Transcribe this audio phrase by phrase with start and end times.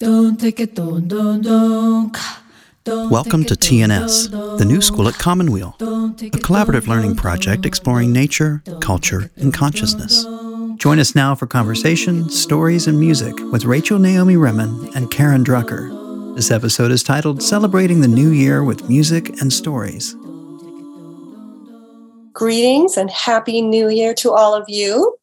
[0.00, 0.38] Welcome
[3.46, 9.52] to TNS, the new school at Commonweal, a collaborative learning project exploring nature, culture, and
[9.52, 10.24] consciousness.
[10.76, 16.36] Join us now for conversation, stories, and music with Rachel Naomi Remen and Karen Drucker.
[16.36, 20.14] This episode is titled Celebrating the New Year with Music and Stories.
[22.32, 25.17] Greetings and Happy New Year to all of you.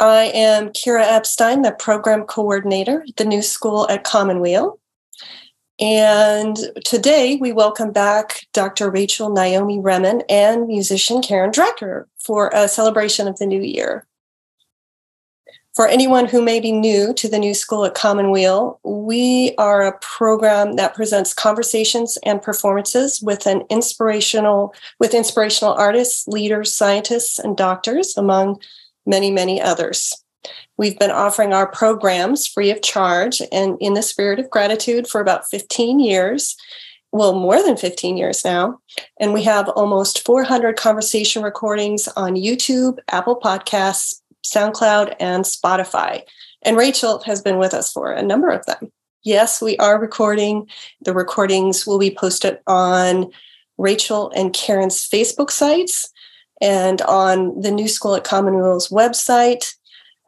[0.00, 4.80] I am Kira Epstein, the program coordinator at the new school at Commonweal.
[5.78, 6.56] And
[6.86, 8.90] today we welcome back Dr.
[8.90, 14.06] Rachel Naomi Remen and musician Karen Drucker for a celebration of the new year.
[15.74, 19.98] For anyone who may be new to the new school at Commonweal, we are a
[19.98, 27.54] program that presents conversations and performances with an inspirational with inspirational artists, leaders, scientists, and
[27.54, 28.60] doctors, among
[29.06, 30.12] many, many others.
[30.76, 35.20] We've been offering our programs free of charge and in the spirit of gratitude for
[35.20, 36.56] about 15 years.
[37.12, 38.78] Well, more than 15 years now.
[39.18, 46.22] And we have almost 400 conversation recordings on YouTube, Apple Podcasts, SoundCloud, and Spotify.
[46.62, 48.92] And Rachel has been with us for a number of them.
[49.22, 50.66] Yes, we are recording.
[51.02, 53.30] The recordings will be posted on
[53.76, 56.10] Rachel and Karen's Facebook sites
[56.60, 59.74] and on the New School at Commonweal's website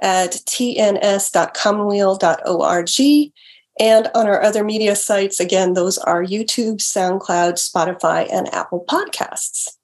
[0.00, 3.33] at tns.commonweal.org
[3.80, 5.41] and on our other media sites.
[5.41, 9.77] Again, those are YouTube, SoundCloud, Spotify, and Apple Podcasts.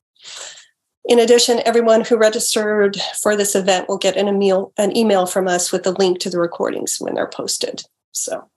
[1.05, 5.48] In addition, everyone who registered for this event will get an email, an email from
[5.48, 7.84] us with a link to the recordings when they're posted.
[8.12, 8.50] So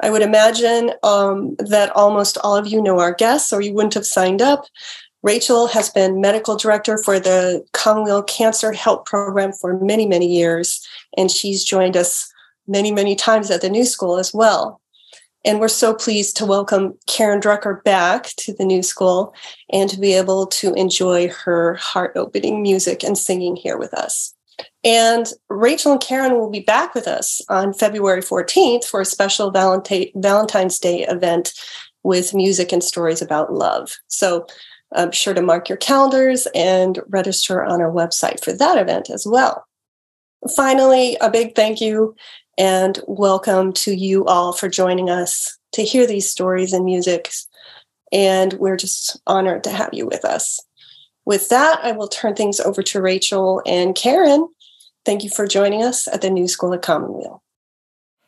[0.00, 3.94] I would imagine um, that almost all of you know our guests, or you wouldn't
[3.94, 4.66] have signed up.
[5.22, 10.86] Rachel has been medical director for the Commonweal Cancer Help Program for many, many years,
[11.16, 12.28] and she's joined us
[12.66, 14.80] many, many times at the new school as well.
[15.44, 19.34] And we're so pleased to welcome Karen Drucker back to the new school
[19.70, 24.34] and to be able to enjoy her heart opening music and singing here with us.
[24.84, 29.50] And Rachel and Karen will be back with us on February 14th for a special
[29.50, 31.52] Valentine's Day event
[32.04, 33.92] with music and stories about love.
[34.08, 34.46] So
[34.94, 39.26] um, sure to mark your calendars and register on our website for that event as
[39.26, 39.66] well.
[40.56, 42.14] Finally, a big thank you
[42.58, 47.30] and welcome to you all for joining us to hear these stories and music.
[48.12, 50.60] And we're just honored to have you with us.
[51.24, 54.48] With that, I will turn things over to Rachel and Karen.
[55.04, 57.42] Thank you for joining us at the New School of Commonweal.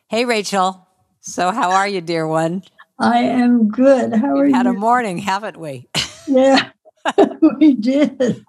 [0.09, 0.87] Hey, Rachel.
[1.21, 2.63] So, how are you, dear one?
[2.99, 4.13] I am good.
[4.13, 4.55] How We've are you?
[4.55, 5.89] Had a morning, haven't we?
[6.27, 6.69] Yeah,
[7.59, 8.45] we did.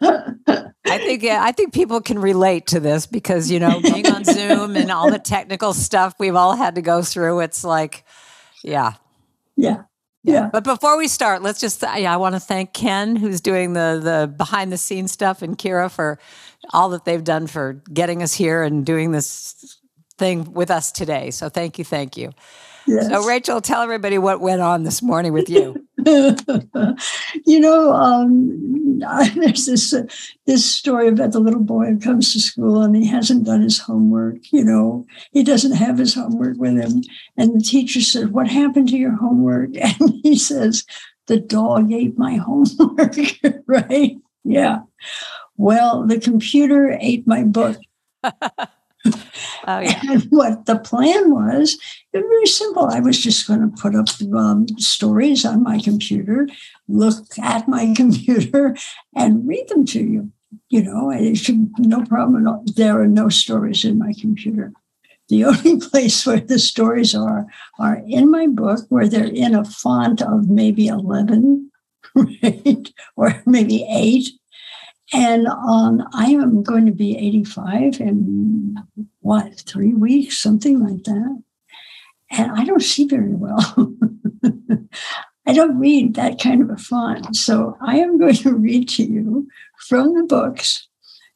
[0.00, 4.24] I think yeah, I think people can relate to this because you know being on
[4.24, 7.40] Zoom and all the technical stuff we've all had to go through.
[7.40, 8.04] It's like,
[8.62, 8.94] yeah,
[9.56, 9.82] yeah.
[10.24, 10.50] Yeah.
[10.52, 13.72] But before we start, let's just uh, yeah, I want to thank Ken who's doing
[13.72, 16.18] the the behind the scenes stuff and Kira for
[16.72, 19.78] all that they've done for getting us here and doing this
[20.18, 21.32] thing with us today.
[21.32, 22.32] So thank you, thank you.
[22.86, 23.08] Yes.
[23.08, 25.86] So, Rachel, tell everybody what went on this morning with you.
[27.46, 28.98] you know, um,
[29.34, 30.04] there's this uh,
[30.46, 33.78] this story about the little boy who comes to school and he hasn't done his
[33.78, 34.52] homework.
[34.52, 37.02] You know, he doesn't have his homework with him,
[37.36, 40.84] and the teacher says, "What happened to your homework?" And he says,
[41.26, 43.16] "The dog ate my homework."
[43.66, 44.16] right?
[44.44, 44.80] Yeah.
[45.56, 47.78] Well, the computer ate my book.
[49.72, 50.00] Oh, yeah.
[50.10, 51.78] And what the plan was,
[52.12, 52.86] it was very simple.
[52.86, 56.48] I was just going to put up um, stories on my computer,
[56.88, 58.76] look at my computer,
[59.14, 60.32] and read them to you.
[60.68, 62.46] You know, it should no problem.
[62.76, 64.72] There are no stories in my computer.
[65.28, 67.46] The only place where the stories are
[67.78, 71.70] are in my book, where they're in a font of maybe eleven,
[72.14, 74.28] right, or maybe eight,
[75.12, 78.76] and um, I am going to be 85 in
[79.22, 81.42] what, three weeks, something like that.
[82.30, 83.94] And I don't see very well.
[85.46, 87.34] I don't read that kind of a font.
[87.36, 89.48] So I am going to read to you
[89.88, 90.88] from the books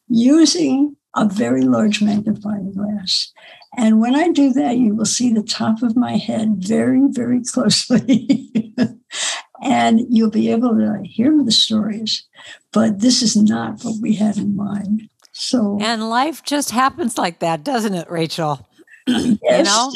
[0.09, 3.33] using a very large magnifying glass.
[3.77, 7.43] And when I do that, you will see the top of my head very, very
[7.43, 8.73] closely.
[9.63, 12.27] and you'll be able to hear the stories.
[12.73, 15.09] But this is not what we had in mind.
[15.39, 18.67] So And life just happens like that, doesn't it, Rachel?
[19.07, 19.93] you know,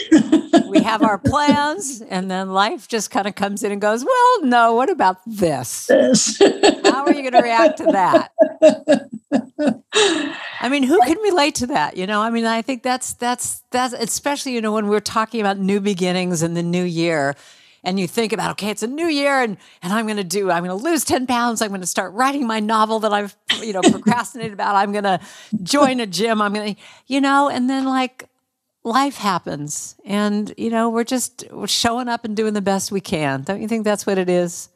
[0.69, 4.44] we have our plans, and then life just kind of comes in and goes, Well,
[4.44, 5.87] no, what about this?
[5.87, 6.38] This.
[6.84, 8.31] How are you going to react to that?
[10.60, 11.96] I mean, who can relate to that?
[11.96, 15.40] You know, I mean, I think that's that's that's especially you know when we're talking
[15.40, 17.34] about new beginnings and the new year,
[17.85, 20.50] and you think about okay, it's a new year, and and I'm going to do,
[20.50, 23.37] I'm going to lose ten pounds, I'm going to start writing my novel that I've
[23.62, 25.21] you know procrastinated about, I'm going to
[25.62, 28.29] join a gym, I'm going to, you know, and then like
[28.85, 33.43] life happens, and you know we're just showing up and doing the best we can.
[33.43, 34.69] Don't you think that's what it is?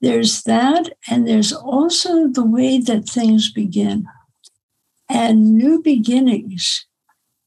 [0.00, 4.06] There's that, and there's also the way that things begin.
[5.08, 6.84] And new beginnings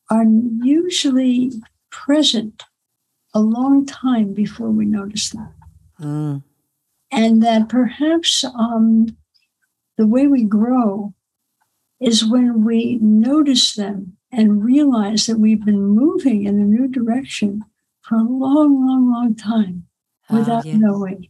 [0.10, 0.26] are
[0.64, 1.52] usually
[1.92, 2.64] present
[3.34, 5.54] a long time before we notice that.
[6.02, 6.44] Mm.
[7.12, 9.18] And that perhaps um,
[9.98, 11.14] the way we grow
[12.00, 17.66] is when we notice them and realize that we've been moving in a new direction
[18.02, 19.88] for a long, long, long time
[20.30, 20.78] Ah, without yes.
[20.78, 21.30] knowing.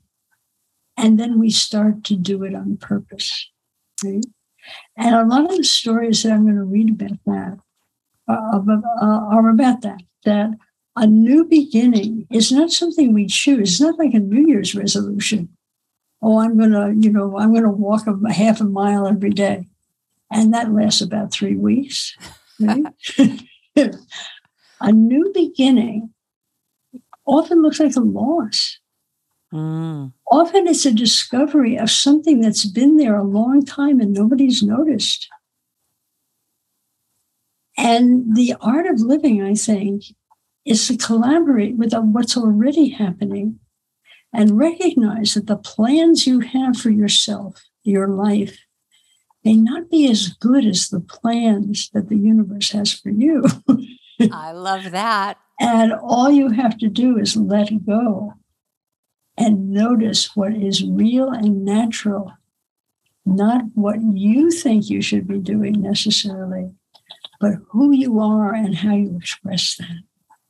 [0.98, 3.50] And then we start to do it on purpose.
[4.04, 4.26] Right?
[4.98, 7.60] And a lot of the stories that I'm going to read about that
[8.28, 10.52] uh, are about that, that
[11.00, 13.72] a new beginning is not something we choose.
[13.72, 15.48] It's not like a New Year's resolution.
[16.22, 19.30] Oh, I'm going to, you know, I'm going to walk a, half a mile every
[19.30, 19.66] day.
[20.30, 22.16] And that lasts about three weeks.
[22.60, 22.84] Right?
[24.82, 26.14] a new beginning
[27.26, 28.78] often looks like a loss.
[29.54, 30.12] Mm.
[30.30, 35.30] Often it's a discovery of something that's been there a long time and nobody's noticed.
[37.78, 40.04] And the art of living, I think,
[40.70, 43.60] is to collaborate with what's already happening
[44.32, 48.56] and recognize that the plans you have for yourself, your life,
[49.44, 53.44] may not be as good as the plans that the universe has for you.
[54.32, 55.40] I love that.
[55.60, 58.34] And all you have to do is let go
[59.36, 62.32] and notice what is real and natural,
[63.26, 66.76] not what you think you should be doing necessarily,
[67.40, 70.04] but who you are and how you express that.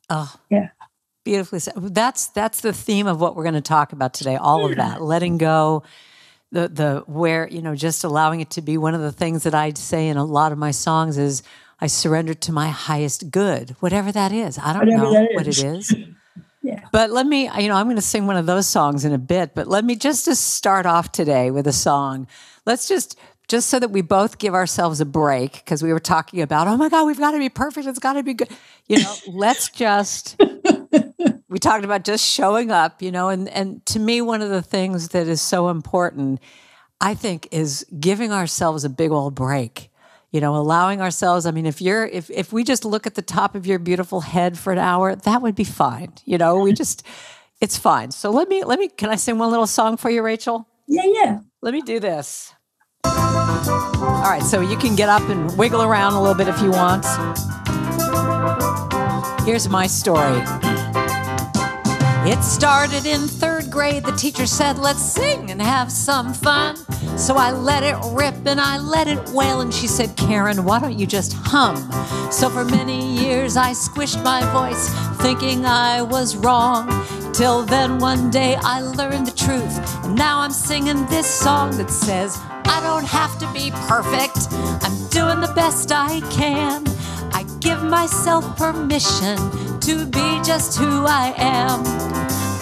[0.10, 0.70] Oh, Yeah.
[1.24, 1.74] beautifully said.
[1.78, 4.36] That's that's the theme of what we're going to talk about today.
[4.36, 5.84] All of that, letting go,
[6.52, 8.78] the the where you know, just allowing it to be.
[8.78, 11.44] One of the things that I say in a lot of my songs is,
[11.80, 14.58] I surrender to my highest good, whatever that is.
[14.58, 15.92] I don't Whatever know what it is.
[15.92, 15.96] is.
[16.62, 16.82] Yeah.
[16.92, 19.18] But let me, you know, I'm going to sing one of those songs in a
[19.18, 22.28] bit, but let me just to start off today with a song.
[22.66, 23.18] Let's just,
[23.50, 26.78] just so that we both give ourselves a break, because we were talking about, oh
[26.78, 27.88] my God, we've got to be perfect.
[27.88, 28.48] It's got to be good.
[28.88, 30.40] You know, let's just,
[31.50, 34.62] we talked about just showing up, you know, and, and to me, one of the
[34.62, 36.40] things that is so important,
[37.02, 39.90] I think, is giving ourselves a big old break
[40.32, 43.22] you know allowing ourselves i mean if you're if if we just look at the
[43.24, 46.72] top of your beautiful head for an hour that would be fine you know we
[46.72, 47.02] just
[47.62, 50.22] it's fine so let me let me can i sing one little song for you
[50.22, 51.40] rachel Yeah, yeah.
[51.64, 52.54] let me do this
[53.06, 56.72] all right so you can get up and wiggle around a little bit if you
[56.72, 57.06] want
[59.46, 60.42] here's my story
[62.26, 64.04] it started in third grade.
[64.04, 66.76] The teacher said, Let's sing and have some fun.
[67.18, 69.62] So I let it rip and I let it wail.
[69.62, 71.78] And she said, Karen, why don't you just hum?
[72.32, 74.90] So for many years I squished my voice,
[75.22, 76.90] thinking I was wrong.
[77.34, 80.06] Till then one day I learned the truth.
[80.06, 84.48] And now I'm singing this song that says, I don't have to be perfect.
[84.84, 86.86] I'm doing the best I can.
[87.34, 89.38] I give myself permission
[89.82, 91.82] to be just who I am.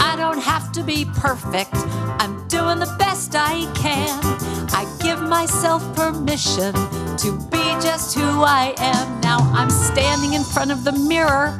[0.02, 1.74] I don't have to be perfect.
[2.20, 4.20] I'm doing the best I can.
[4.72, 6.74] I give myself permission
[7.18, 9.22] to be just who I am.
[9.22, 11.58] Now I'm standing in front of the mirror,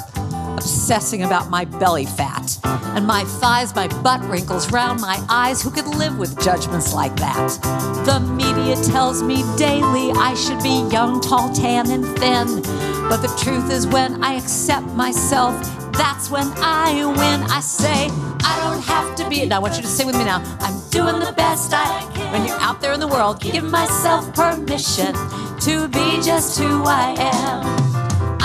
[0.58, 5.62] obsessing about my belly fat and my thighs, my butt wrinkles round my eyes.
[5.62, 7.60] Who could live with judgments like that?
[8.06, 12.62] The media tells me daily I should be young, tall, tan, and thin.
[13.08, 15.54] But the truth is, when I accept myself,
[15.94, 17.44] that's when I win.
[17.50, 18.10] I say,
[18.44, 19.44] I don't have to be.
[19.44, 20.42] And I want you to sing with me now.
[20.60, 22.32] I'm doing the best I can.
[22.32, 25.14] When you're out there in the world, give myself permission
[25.62, 27.87] to be just who I am.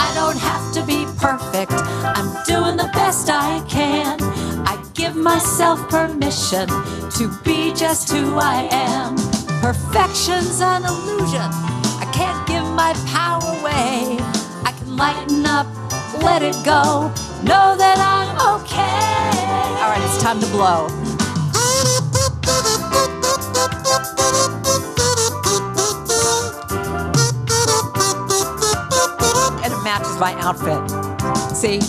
[0.05, 1.73] I don't have to be perfect.
[2.19, 4.19] I'm doing the best I can.
[4.67, 6.67] I give myself permission
[7.19, 9.15] to be just who I am.
[9.61, 11.49] Perfection's an illusion.
[12.03, 14.19] I can't give my power away.
[14.69, 15.67] I can lighten up,
[16.23, 17.13] let it go,
[17.45, 19.33] know that I'm okay.
[19.81, 21.12] All right, it's time to blow.
[30.23, 30.89] My outfit.
[31.57, 31.81] See?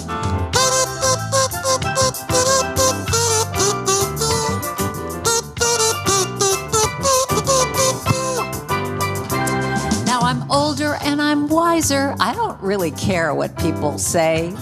[10.08, 12.16] Now I'm older and I'm wiser.
[12.20, 14.56] I don't really care what people say.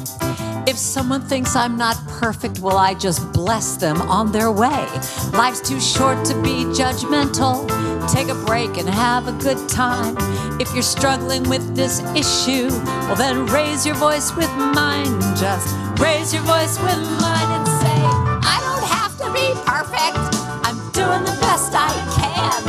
[0.67, 4.85] If someone thinks I'm not perfect, well, I just bless them on their way.
[5.31, 7.80] Life's too short to be judgmental.
[8.07, 10.15] Take a break and have a good time.
[10.59, 12.69] If you're struggling with this issue,
[13.07, 15.05] well, then raise your voice with mine.
[15.37, 17.97] Just raise your voice with mine and say,
[18.43, 20.17] I don't have to be perfect.
[20.65, 22.61] I'm doing the best I can.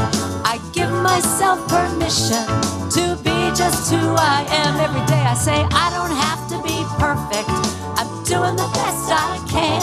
[0.45, 2.45] I give myself permission
[2.97, 4.81] to be just who I am.
[4.81, 7.51] Every day I say, I don't have to be perfect.
[7.99, 9.83] I'm doing the best I can.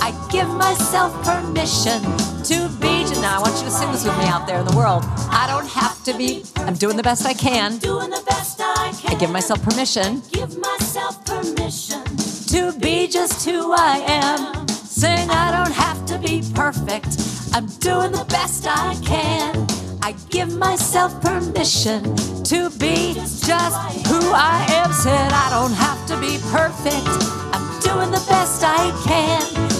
[0.00, 3.04] I give myself permission to be.
[3.20, 5.02] Now I want you to sing this with me out there in the world.
[5.30, 6.44] I don't have to be.
[6.56, 7.76] I'm doing the best I can.
[7.78, 9.14] Doing the best I can.
[9.14, 12.02] I give myself permission Give myself permission.
[12.48, 14.66] to be just who I am.
[14.68, 17.20] Sing, I don't have to be perfect.
[17.52, 19.66] I'm doing the best I can.
[20.00, 22.02] I give myself permission
[22.44, 23.76] to be just
[24.08, 24.92] who I am.
[24.92, 27.06] Said, I don't have to be perfect.
[27.52, 29.77] I'm doing the best I can.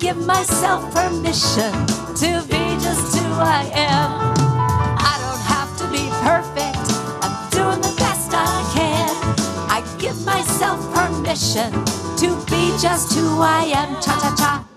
[0.00, 1.72] Give myself permission
[2.16, 4.36] to be just who I am.
[4.98, 6.78] I don't have to be perfect.
[7.24, 9.10] I'm doing the best I can.
[9.70, 11.72] I give myself permission
[12.18, 13.94] to be just who I am.
[14.02, 14.68] Cha cha cha.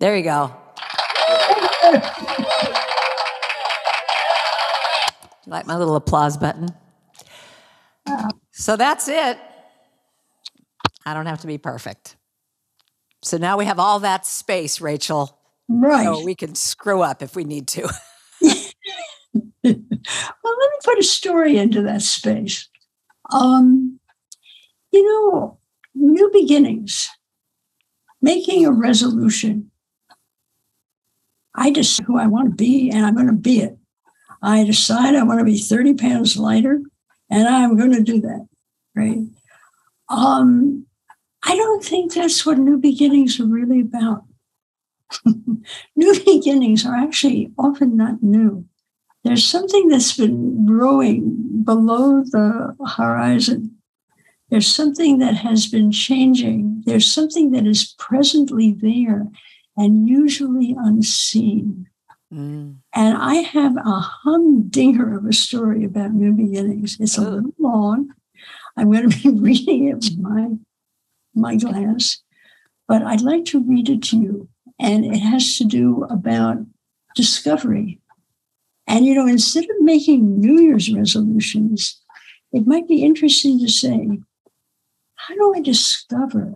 [0.00, 0.54] There you go.
[5.46, 6.68] You like my little applause button?
[8.52, 9.38] So that's it.
[11.06, 12.17] I don't have to be perfect.
[13.22, 15.38] So now we have all that space, Rachel.
[15.68, 16.04] Right.
[16.04, 17.82] So we can screw up if we need to.
[18.42, 18.54] well,
[19.64, 19.74] let
[20.44, 22.68] me put a story into that space.
[23.30, 23.98] Um,
[24.92, 25.58] you know,
[25.94, 27.08] new beginnings,
[28.22, 29.70] making a resolution.
[31.54, 33.76] I decide who I want to be, and I'm going to be it.
[34.40, 36.80] I decide I want to be 30 pounds lighter,
[37.30, 38.46] and I'm going to do that.
[38.94, 39.18] Right.
[40.08, 40.86] Um,
[41.48, 44.24] I don't think that's what new beginnings are really about.
[45.96, 48.66] new beginnings are actually often not new.
[49.24, 53.76] There's something that's been growing below the horizon.
[54.50, 56.82] There's something that has been changing.
[56.86, 59.26] There's something that is presently there
[59.76, 61.86] and usually unseen.
[62.32, 62.76] Mm.
[62.94, 66.98] And I have a humdinger of a story about new beginnings.
[67.00, 67.30] It's a Oh.
[67.30, 68.12] little long.
[68.76, 70.50] I'm going to be reading it with my,
[71.34, 72.18] my glass,
[72.86, 74.48] but I'd like to read it to you.
[74.80, 76.58] And it has to do about
[77.16, 77.98] discovery.
[78.86, 82.00] And, you know, instead of making New Year's resolutions,
[82.52, 84.08] it might be interesting to say,
[85.16, 86.54] how do I discover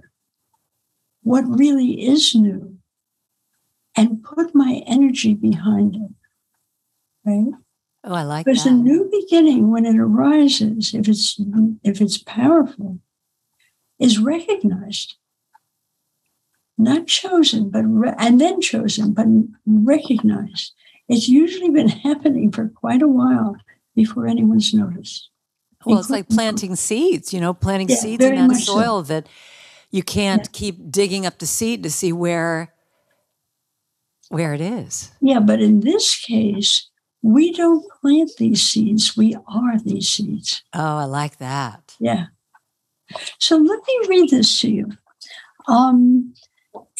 [1.23, 2.79] what really is new
[3.97, 6.11] and put my energy behind it?
[7.25, 7.53] Right?
[8.05, 8.71] Oh, I like Because that.
[8.71, 11.41] a new beginning, when it arises, if it's
[11.85, 12.99] if it's powerful,
[14.03, 15.15] is recognized,
[16.77, 19.27] not chosen, but re- and then chosen, but
[19.65, 20.73] recognized.
[21.09, 23.57] It's usually been happening for quite a while
[23.95, 25.29] before anyone's noticed.
[25.85, 28.75] Well, it's like planting seeds, you know, planting Yeah, seeds in that much so.
[28.75, 29.29] soil that
[29.91, 32.73] you can't keep digging up the seed to see where
[34.29, 35.11] where it is.
[35.21, 36.89] Yeah, but in this case,
[37.21, 40.63] we don't plant these seeds; we are these seeds.
[40.73, 41.97] Oh, I like that.
[42.01, 42.27] Yeah.
[43.39, 44.89] So let me read this to you.
[45.69, 46.35] Um,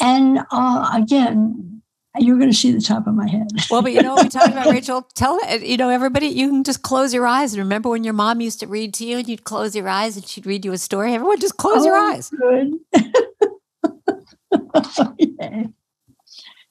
[0.01, 1.83] and uh, again,
[2.19, 3.49] you're going to see the top of my head.
[3.71, 5.09] Well, but you know what we talked about, Rachel?
[5.15, 7.55] Tell it, you know, everybody, you can just close your eyes.
[7.55, 10.17] And remember when your mom used to read to you and you'd close your eyes
[10.17, 11.15] and she'd read you a story?
[11.15, 12.31] Everyone just close your Oh, eyes.
[12.31, 12.73] Good.
[14.55, 15.69] Okay.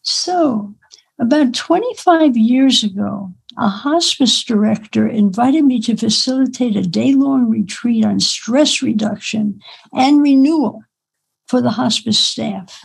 [0.03, 0.75] So,
[1.19, 8.05] about 25 years ago, a hospice director invited me to facilitate a day long retreat
[8.05, 9.59] on stress reduction
[9.93, 10.83] and renewal
[11.47, 12.83] for the hospice staff.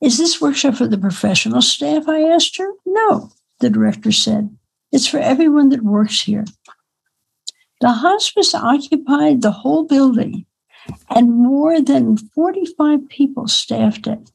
[0.00, 2.08] Is this workshop for the professional staff?
[2.08, 2.70] I asked her.
[2.84, 4.56] No, the director said.
[4.92, 6.44] It's for everyone that works here.
[7.80, 10.46] The hospice occupied the whole building
[11.10, 14.30] and more than 45 people staffed it.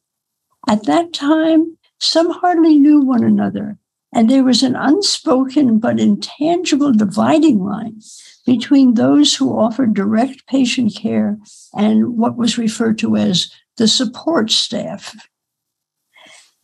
[0.67, 3.77] At that time, some hardly knew one another,
[4.13, 8.01] and there was an unspoken but intangible dividing line
[8.45, 11.37] between those who offered direct patient care
[11.73, 15.15] and what was referred to as the support staff.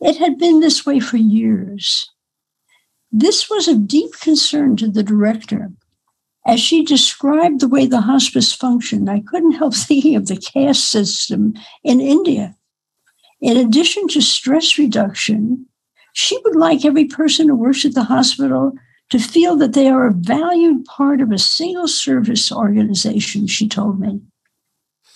[0.00, 2.10] It had been this way for years.
[3.12, 5.70] This was of deep concern to the director,
[6.44, 10.90] As she described the way the hospice functioned, I couldn't help thinking of the caste
[10.90, 12.56] system in India.
[13.40, 15.66] In addition to stress reduction,
[16.18, 18.72] she would like every person who works at the hospital
[19.10, 24.00] to feel that they are a valued part of a single service organization, she told
[24.00, 24.22] me.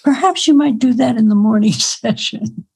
[0.05, 2.67] Perhaps you might do that in the morning session.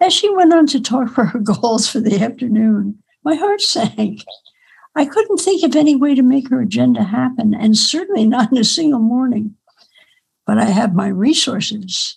[0.00, 4.22] As she went on to talk for her goals for the afternoon, my heart sank.
[4.94, 8.58] I couldn't think of any way to make her agenda happen, and certainly not in
[8.58, 9.56] a single morning.
[10.46, 12.16] But I have my resources.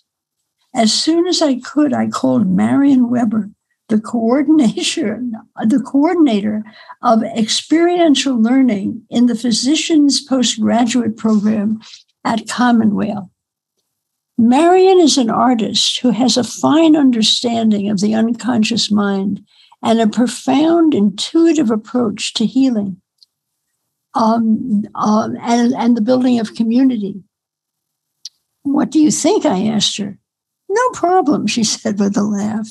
[0.76, 3.50] As soon as I could, I called Marion Weber,
[3.90, 5.32] the coordination,
[5.66, 6.64] the coordinator
[7.02, 11.80] of experiential learning in the physician's postgraduate program
[12.24, 13.30] at Commonweal.
[14.38, 19.44] Marion is an artist who has a fine understanding of the unconscious mind
[19.82, 23.02] and a profound intuitive approach to healing
[24.14, 27.22] um, um, and, and the building of community.
[28.62, 29.44] What do you think?
[29.44, 30.18] I asked her.
[30.72, 32.70] No problem, she said with a laugh.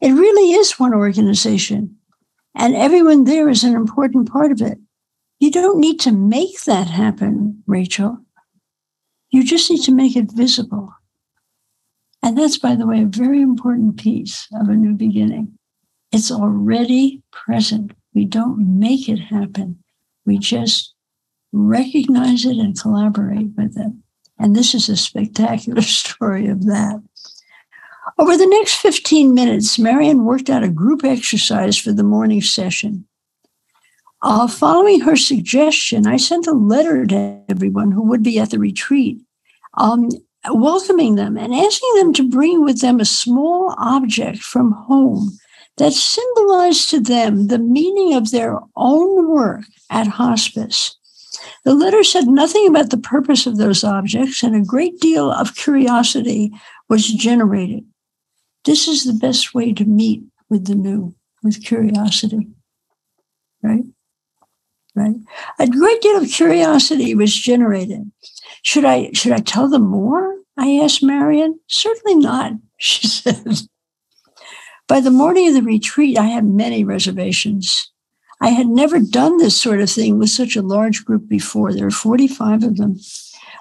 [0.00, 1.96] It really is one organization,
[2.56, 4.78] and everyone there is an important part of it.
[5.38, 8.18] You don't need to make that happen, Rachel.
[9.30, 10.92] You just need to make it visible.
[12.20, 15.56] And that's, by the way, a very important piece of a new beginning.
[16.10, 17.92] It's already present.
[18.12, 19.84] We don't make it happen.
[20.24, 20.94] We just
[21.52, 23.92] recognize it and collaborate with it.
[24.36, 27.02] And this is a spectacular story of that.
[28.18, 33.06] Over the next 15 minutes, Marion worked out a group exercise for the morning session.
[34.22, 38.58] Uh, following her suggestion, I sent a letter to everyone who would be at the
[38.58, 39.20] retreat,
[39.74, 40.08] um,
[40.50, 45.36] welcoming them and asking them to bring with them a small object from home
[45.76, 50.96] that symbolized to them the meaning of their own work at hospice.
[51.64, 55.54] The letter said nothing about the purpose of those objects, and a great deal of
[55.54, 56.50] curiosity
[56.88, 57.84] was generated.
[58.66, 62.48] This is the best way to meet with the new, with curiosity.
[63.62, 63.84] Right?
[64.94, 65.16] Right?
[65.58, 68.10] A great deal of curiosity was generated.
[68.62, 70.36] Should I should I tell them more?
[70.58, 71.60] I asked Marion.
[71.68, 73.46] Certainly not, she said.
[74.88, 77.90] By the morning of the retreat, I had many reservations.
[78.40, 81.72] I had never done this sort of thing with such a large group before.
[81.72, 82.96] There were 45 of them.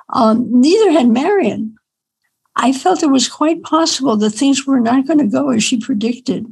[0.10, 1.76] Um, neither had Marion.
[2.56, 5.78] I felt it was quite possible that things were not going to go as she
[5.80, 6.46] predicted.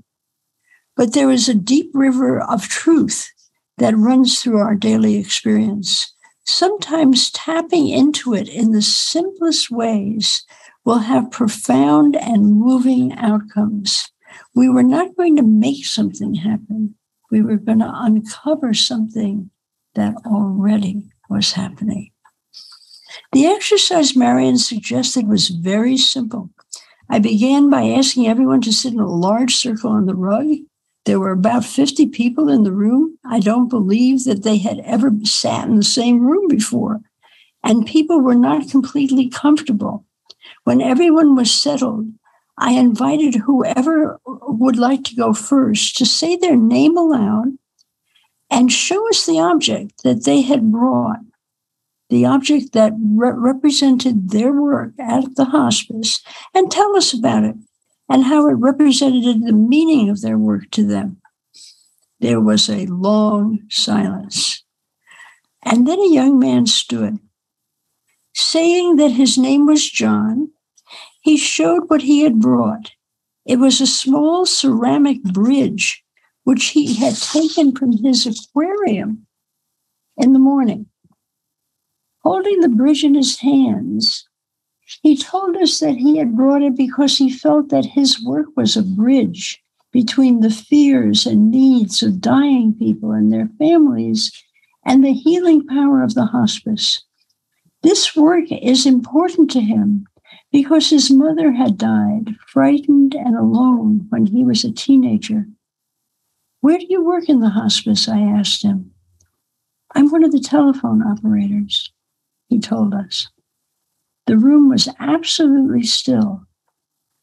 [0.95, 3.31] But there is a deep river of truth
[3.77, 6.13] that runs through our daily experience.
[6.45, 10.45] Sometimes tapping into it in the simplest ways
[10.85, 14.11] will have profound and moving outcomes
[14.55, 16.95] we were not going to make something happen.
[17.31, 19.49] We were going to uncover something
[19.95, 22.11] that already was happening.
[23.31, 26.49] The exercise Marion suggested was very simple.
[27.09, 30.47] I began by asking everyone to sit in a large circle on the rug.
[31.05, 33.17] There were about 50 people in the room.
[33.25, 37.01] I don't believe that they had ever sat in the same room before.
[37.63, 40.05] And people were not completely comfortable.
[40.63, 42.07] When everyone was settled,
[42.57, 47.57] I invited whoever would like to go first to say their name aloud
[48.49, 51.19] and show us the object that they had brought,
[52.13, 56.21] the object that re- represented their work at the hospice,
[56.53, 57.55] and tell us about it
[58.07, 61.17] and how it represented the meaning of their work to them.
[62.19, 64.63] There was a long silence.
[65.63, 67.17] And then a young man stood,
[68.35, 70.49] saying that his name was John
[71.23, 72.91] he showed what he had brought.
[73.45, 76.03] It was a small ceramic bridge,
[76.43, 79.25] which he had taken from his aquarium
[80.17, 80.87] in the morning.
[82.23, 84.27] Holding the bridge in his hands,
[85.01, 88.75] he told us that he had brought it because he felt that his work was
[88.75, 94.31] a bridge between the fears and needs of dying people and their families
[94.85, 97.03] and the healing power of the hospice.
[97.83, 100.05] This work is important to him
[100.51, 105.45] because his mother had died, frightened and alone when he was a teenager.
[106.61, 108.07] Where do you work in the hospice?
[108.07, 108.91] I asked him.
[109.93, 111.92] I'm one of the telephone operators,
[112.53, 113.29] he told us.
[114.27, 116.45] The room was absolutely still.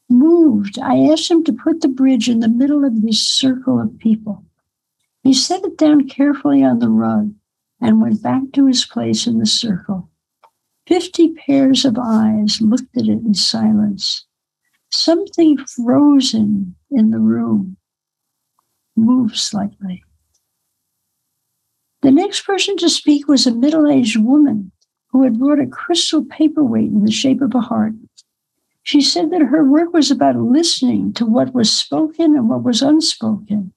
[0.09, 3.97] Moved, I asked him to put the bridge in the middle of this circle of
[3.99, 4.45] people.
[5.23, 7.33] He set it down carefully on the rug
[7.81, 10.11] and went back to his place in the circle.
[10.88, 14.27] Fifty pairs of eyes looked at it in silence.
[14.90, 17.77] Something frozen in the room
[18.97, 20.03] moved slightly.
[22.03, 24.73] The next person to speak was a middle aged woman
[25.12, 27.92] who had brought a crystal paperweight in the shape of a heart.
[28.83, 32.83] She said that her work was about listening to what was spoken and what was
[32.83, 33.73] unspoken.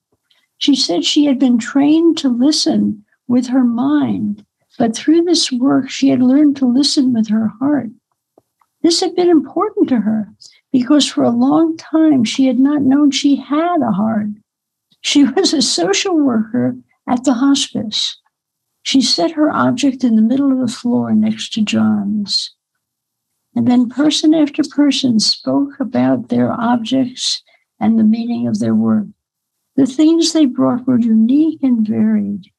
[0.57, 4.45] She said she had been trained to listen with her mind,
[4.77, 7.89] but through this work, she had learned to listen with her heart.
[8.81, 10.29] This had been important to her
[10.71, 14.27] because for a long time she had not known she had a heart.
[15.01, 16.75] She was a social worker
[17.07, 18.17] at the hospice.
[18.83, 22.53] She set her object in the middle of the floor next to John's.
[23.55, 27.41] And then person after person spoke about their objects
[27.79, 29.07] and the meaning of their work.
[29.75, 32.51] The things they brought were unique and varied.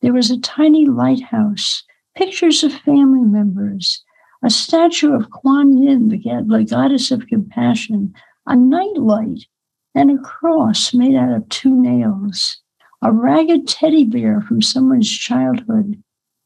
[0.00, 1.82] There was a tiny lighthouse,
[2.16, 4.02] pictures of family members,
[4.42, 8.14] a statue of Kuan Yin, the goddess of compassion,
[8.46, 9.46] a nightlight,
[9.94, 12.58] and a cross made out of two nails,
[13.02, 16.00] a ragged teddy bear from someone's childhood,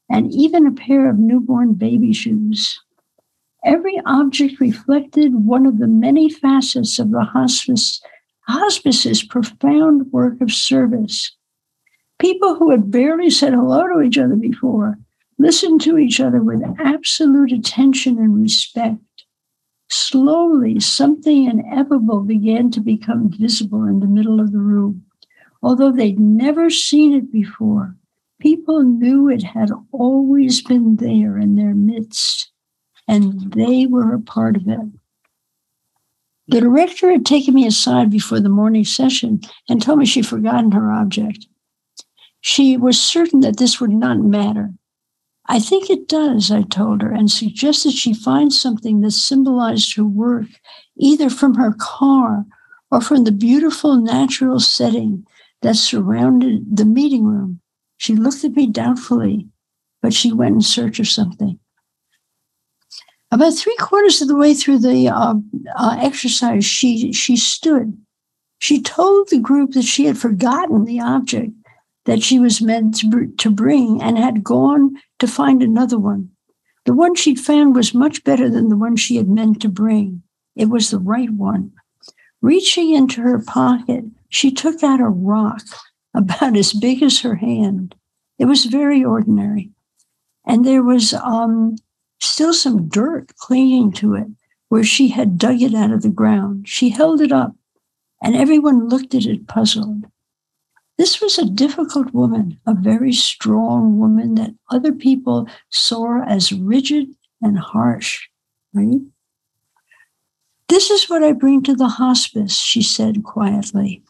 [0.08, 2.80] and even a pair of newborn baby shoes.
[3.64, 8.00] Every object reflected one of the many facets of the hospice,
[8.42, 11.36] hospice's profound work of service.
[12.18, 14.98] People who had barely said hello to each other before
[15.38, 19.00] listened to each other with absolute attention and respect.
[19.88, 25.05] Slowly, something ineffable began to become visible in the middle of the room.
[25.62, 27.96] Although they'd never seen it before,
[28.40, 32.50] people knew it had always been there in their midst,
[33.08, 34.80] and they were a part of it.
[36.48, 40.72] The director had taken me aside before the morning session and told me she'd forgotten
[40.72, 41.48] her object.
[42.40, 44.72] She was certain that this would not matter.
[45.48, 50.04] I think it does, I told her, and suggested she find something that symbolized her
[50.04, 50.46] work,
[50.96, 52.46] either from her car
[52.90, 55.26] or from the beautiful natural setting
[55.66, 57.60] that surrounded the meeting room.
[57.96, 59.48] She looked at me doubtfully,
[60.00, 61.58] but she went in search of something.
[63.32, 65.34] About three quarters of the way through the uh,
[65.76, 68.00] uh, exercise, she, she stood.
[68.60, 71.50] She told the group that she had forgotten the object
[72.04, 76.30] that she was meant to, to bring and had gone to find another one.
[76.84, 80.22] The one she'd found was much better than the one she had meant to bring.
[80.54, 81.72] It was the right one.
[82.40, 84.04] Reaching into her pocket,
[84.36, 85.62] she took out a rock
[86.12, 87.94] about as big as her hand.
[88.38, 89.70] It was very ordinary.
[90.44, 91.76] And there was um,
[92.20, 94.26] still some dirt clinging to it
[94.68, 96.68] where she had dug it out of the ground.
[96.68, 97.54] She held it up,
[98.22, 100.04] and everyone looked at it puzzled.
[100.98, 107.08] This was a difficult woman, a very strong woman that other people saw as rigid
[107.40, 108.28] and harsh,
[108.74, 109.00] right?
[110.68, 114.02] This is what I bring to the hospice, she said quietly.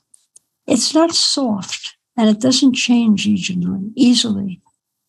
[0.67, 4.61] It's not soft and it doesn't change easily.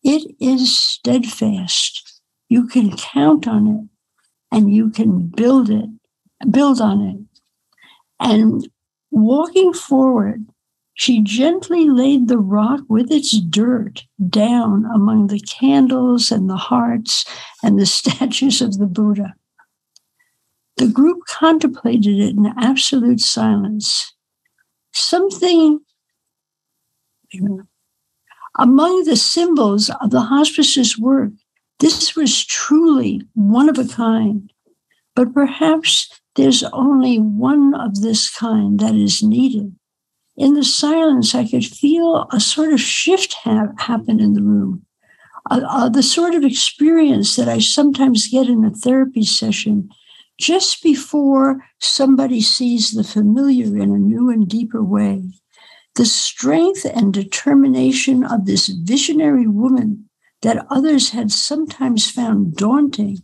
[0.02, 2.20] It is steadfast.
[2.48, 5.88] You can count on it and you can build it,
[6.50, 7.40] build on it.
[8.20, 8.68] And
[9.10, 10.46] walking forward
[10.98, 17.24] she gently laid the rock with its dirt down among the candles and the hearts
[17.62, 19.34] and the statues of the Buddha.
[20.76, 24.12] The group contemplated it in absolute silence.
[24.92, 25.80] Something
[28.58, 31.30] among the symbols of the hospice's work,
[31.78, 34.52] this was truly one of a kind.
[35.14, 39.74] But perhaps there's only one of this kind that is needed
[40.38, 44.86] in the silence, I could feel a sort of shift ha- happen in the room.
[45.50, 49.90] Uh, uh, the sort of experience that I sometimes get in a therapy session
[50.38, 55.24] just before somebody sees the familiar in a new and deeper way.
[55.96, 60.08] The strength and determination of this visionary woman
[60.42, 63.18] that others had sometimes found daunting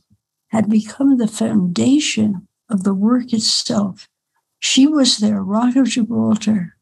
[0.49, 4.09] had become the foundation of the work itself.
[4.59, 6.77] She was their rock of Gibraltar.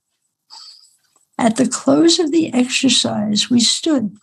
[1.37, 4.17] At the close of the exercise, we stood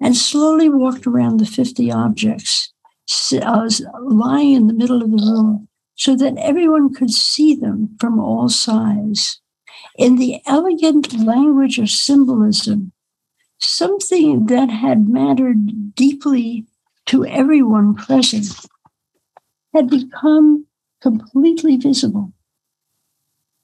[0.00, 2.73] and slowly walked around the 50 objects
[3.32, 3.68] uh,
[4.00, 8.48] lying in the middle of the room so that everyone could see them from all
[8.48, 9.40] sides.
[9.96, 12.92] In the elegant language of symbolism,
[13.58, 16.66] something that had mattered deeply
[17.06, 18.46] to everyone present
[19.72, 20.66] had become
[21.00, 22.32] completely visible.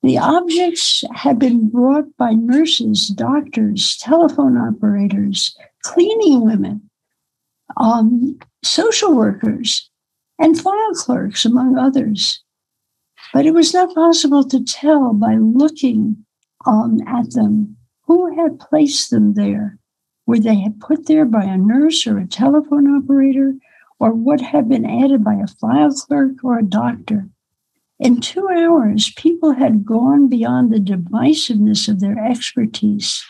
[0.03, 6.90] The objects had been brought by nurses, doctors, telephone operators, cleaning women,
[7.77, 9.91] um, social workers,
[10.39, 12.43] and file clerks, among others.
[13.33, 16.25] But it was not possible to tell by looking
[16.67, 19.79] um, at them who had placed them there,
[20.27, 23.55] were they put there by a nurse or a telephone operator,
[23.99, 27.29] or what had been added by a file clerk or a doctor?
[27.99, 33.23] In two hours, people had gone beyond the divisiveness of their expertise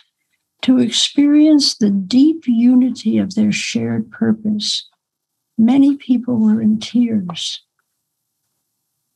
[0.62, 4.88] to experience the deep unity of their shared purpose.
[5.57, 7.62] Many people were in tears.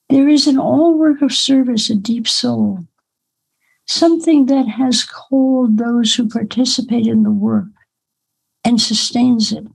[0.09, 2.87] There is in all work of service a deep soul,
[3.87, 7.67] something that has called those who participate in the work
[8.65, 9.67] and sustains it.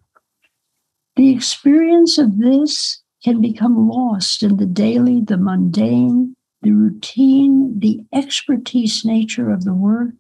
[1.15, 8.05] The experience of this can become lost in the daily, the mundane, the routine, the
[8.13, 10.11] expertise nature of the work.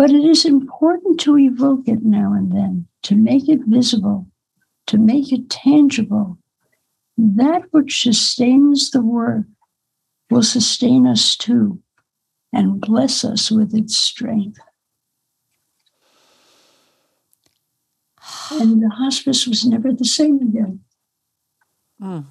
[0.00, 4.28] But it is important to evoke it now and then, to make it visible,
[4.86, 6.38] to make it tangible.
[7.18, 9.44] That which sustains the work
[10.30, 11.82] will sustain us too
[12.50, 14.58] and bless us with its strength.
[18.52, 20.80] And the hospice was never the same again.
[22.00, 22.24] Mm.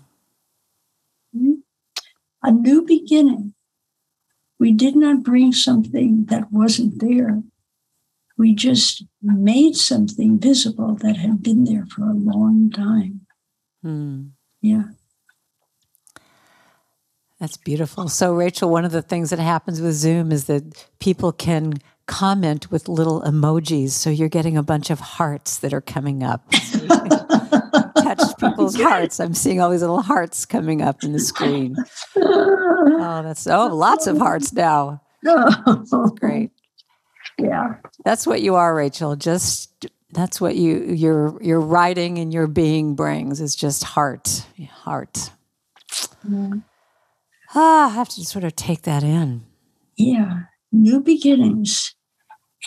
[2.42, 3.54] A new beginning.
[4.58, 7.44] We did not bring something that wasn't there.
[8.40, 13.26] We just made something visible that had been there for a long time.
[13.86, 14.32] Mm.
[14.62, 14.84] Yeah.
[17.42, 18.08] That's beautiful.
[18.08, 21.74] So, Rachel, one of the things that happens with Zoom is that people can
[22.08, 23.90] comment with little emojis.
[23.90, 26.42] So, you're getting a bunch of hearts that are coming up.
[26.70, 29.20] So you can touch people's hearts.
[29.20, 31.76] I'm seeing all these little hearts coming up in the screen.
[33.02, 35.02] Oh, that's oh, lots of hearts now.
[35.24, 36.52] That's Great.
[37.40, 37.76] Yeah.
[38.06, 39.16] That's what you are, Rachel.
[39.16, 45.32] Just that's what you your your writing and your being brings is just heart, heart.
[46.30, 46.54] Yeah.
[47.56, 49.46] Ah, I have to sort of take that in.
[49.98, 50.42] Yeah.
[50.72, 51.96] New beginnings.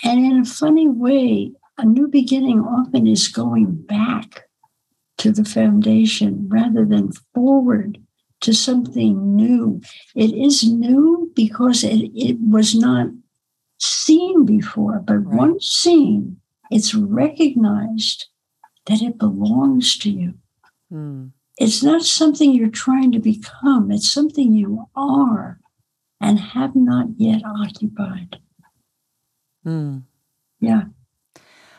[0.02, 4.48] And in a funny way, a new beginning often is going back
[5.18, 7.98] to the foundation rather than forward
[8.40, 9.80] to something new.
[10.16, 13.08] It is new because it, it was not
[13.84, 15.36] seen before, but Right.
[15.38, 16.40] once seen,
[16.70, 18.26] it's recognized
[18.86, 20.34] that it belongs to you.
[20.90, 21.26] Hmm.
[21.58, 25.60] It's not something you're trying to become, it's something you are
[26.20, 28.40] and have not yet occupied.
[29.64, 29.98] Hmm.
[30.60, 30.84] Yeah.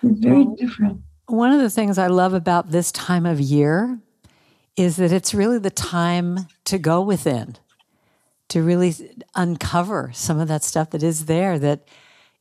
[0.02, 1.02] It's very Well- different.
[1.28, 4.00] One of the things I love about this time of year
[4.76, 7.56] is that it's really the time to go within,
[8.54, 8.94] to really
[9.34, 11.88] uncover some of that stuff that is there that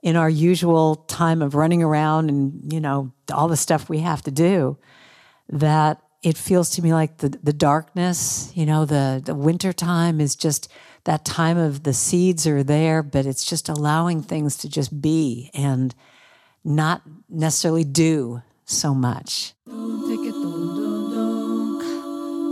[0.03, 4.20] in our usual time of running around and, you know, all the stuff we have
[4.20, 4.77] to do,
[5.48, 10.20] that it feels to me like the, the darkness, you know, the, the winter time
[10.20, 10.70] is just
[11.05, 15.51] that time of the seeds are there, but it's just allowing things to just be
[15.55, 15.94] and
[16.62, 19.55] not necessarily do so much.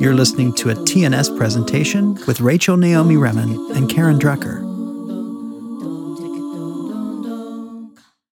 [0.01, 4.63] You're listening to a TNS presentation with Rachel Naomi Remen and Karen Drucker.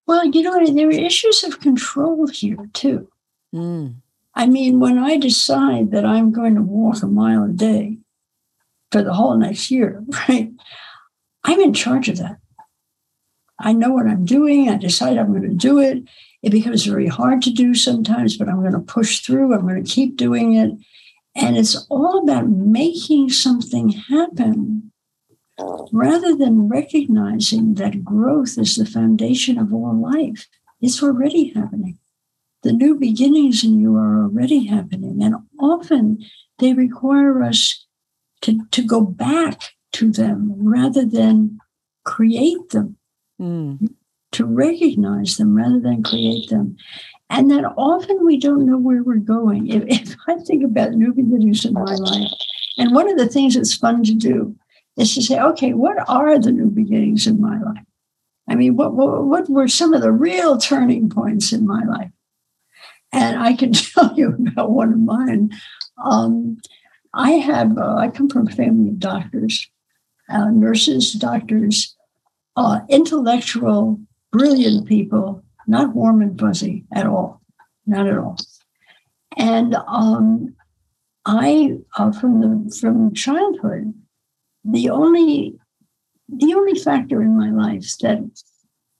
[0.06, 3.10] Well, you know, there are issues of control here too.
[3.54, 3.96] Mm.
[4.34, 7.98] I mean, when I decide that I'm going to walk a mile a day
[8.90, 10.50] for the whole next year, right?
[11.44, 12.38] I'm in charge of that.
[13.58, 14.70] I know what I'm doing.
[14.70, 16.02] I decide I'm going to do it.
[16.42, 19.52] It becomes very hard to do sometimes, but I'm going to push through.
[19.52, 20.70] I'm going to keep doing it.
[21.40, 24.92] And it's all about making something happen
[25.92, 30.46] rather than recognizing that growth is the foundation of all life.
[30.80, 31.98] It's already happening
[32.62, 35.22] the new beginnings in you are already happening.
[35.22, 36.24] And often
[36.58, 37.86] they require us
[38.42, 39.60] to, to go back
[39.92, 41.58] to them rather than
[42.04, 42.96] create them,
[43.40, 43.94] Mm.
[44.32, 46.76] to recognize them rather than create them.
[47.30, 49.68] And that often we don't know where we're going.
[49.68, 52.30] If, if I think about new beginnings in my life,
[52.78, 54.56] and one of the things that's fun to do
[54.96, 57.84] is to say, okay, what are the new beginnings in my life?
[58.48, 62.10] I mean, what, what, what were some of the real turning points in my life?
[63.12, 65.50] And I can tell you about one of mine.
[66.02, 66.58] Um,
[67.14, 69.68] I have, uh, I come from a family of doctors,
[70.28, 71.96] uh, nurses, doctors,
[72.56, 77.40] uh, intellectual, brilliant people, not warm and fuzzy at all,
[77.86, 78.36] not at all.
[79.36, 80.56] And um,
[81.24, 83.94] I, uh, from the from childhood,
[84.64, 85.58] the only
[86.28, 88.18] the only factor in my life that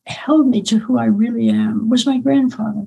[0.07, 2.87] held me to who I really am was my grandfather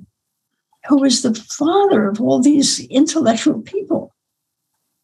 [0.88, 4.14] who was the father of all these intellectual people.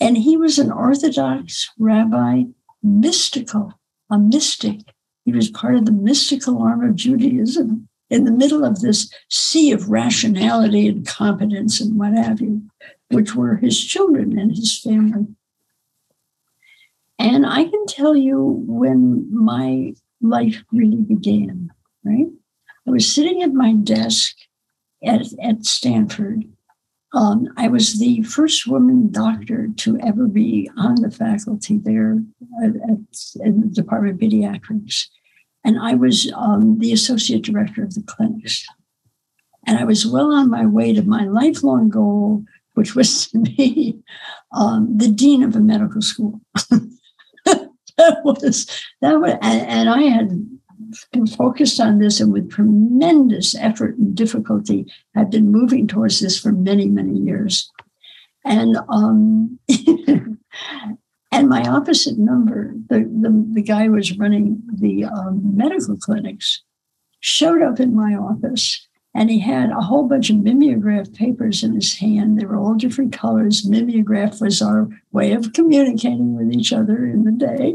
[0.01, 2.45] And he was an Orthodox rabbi,
[2.83, 3.79] mystical,
[4.11, 4.81] a mystic.
[5.25, 7.88] He was part of the mystical arm of Judaism.
[8.11, 12.63] In the middle of this sea of rationality and competence and what have you,
[13.11, 15.27] which were his children and his family.
[17.19, 21.71] And I can tell you when my life really began,
[22.05, 22.27] right?
[22.87, 24.37] I was sitting at my desk
[25.05, 26.45] at, at Stanford.
[27.13, 32.23] Um, I was the first woman doctor to ever be on the faculty there
[32.63, 35.07] at, at, in the Department of Pediatrics.
[35.69, 38.65] And I was um, the associate director of the clinics.
[39.67, 43.99] And I was well on my way to my lifelong goal, which was to be
[44.57, 46.41] um, the dean of a medical school.
[47.45, 47.69] that
[48.25, 50.31] was that was, and, and I had
[51.13, 56.41] been focused on this and with tremendous effort and difficulty had been moving towards this
[56.41, 57.71] for many many years
[58.47, 59.59] and um
[61.31, 66.63] and my opposite number the, the the guy who was running the um, medical clinics
[67.21, 71.75] showed up in my office and he had a whole bunch of mimeograph papers in
[71.75, 72.39] his hand.
[72.39, 73.67] They were all different colors.
[73.67, 77.75] Mimeograph was our way of communicating with each other in the day.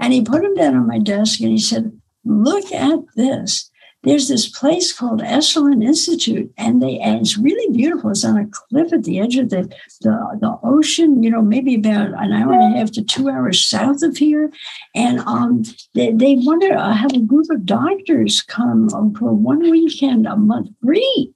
[0.00, 3.70] And he put them down on my desk and he said, Look at this.
[4.04, 8.10] There's this place called Esalen Institute, and they and it's really beautiful.
[8.10, 9.62] It's on a cliff at the edge of the,
[10.02, 13.64] the, the ocean, you know, maybe about an hour and a half to two hours
[13.64, 14.52] south of here.
[14.94, 20.28] And um, they, they want to have a group of doctors come for one weekend
[20.28, 21.32] a month, free,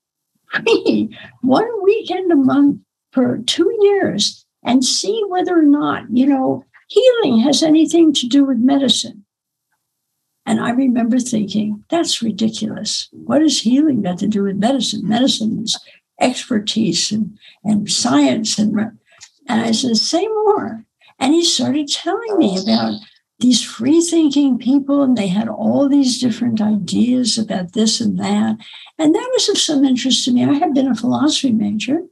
[0.53, 6.65] free, one weekend a month for two years and see whether or not, you know,
[6.89, 9.22] healing has anything to do with medicine.
[10.45, 13.09] And I remember thinking, that's ridiculous.
[13.13, 15.09] What has healing got to do with medicine?
[15.09, 15.79] Medicine is
[16.21, 18.59] expertise and, and science.
[18.59, 20.85] And, and I said, say more.
[21.19, 22.99] And he started telling me about
[23.39, 28.57] these free thinking people, and they had all these different ideas about this and that.
[28.99, 30.45] And that was of some interest to me.
[30.45, 32.03] I had been a philosophy major.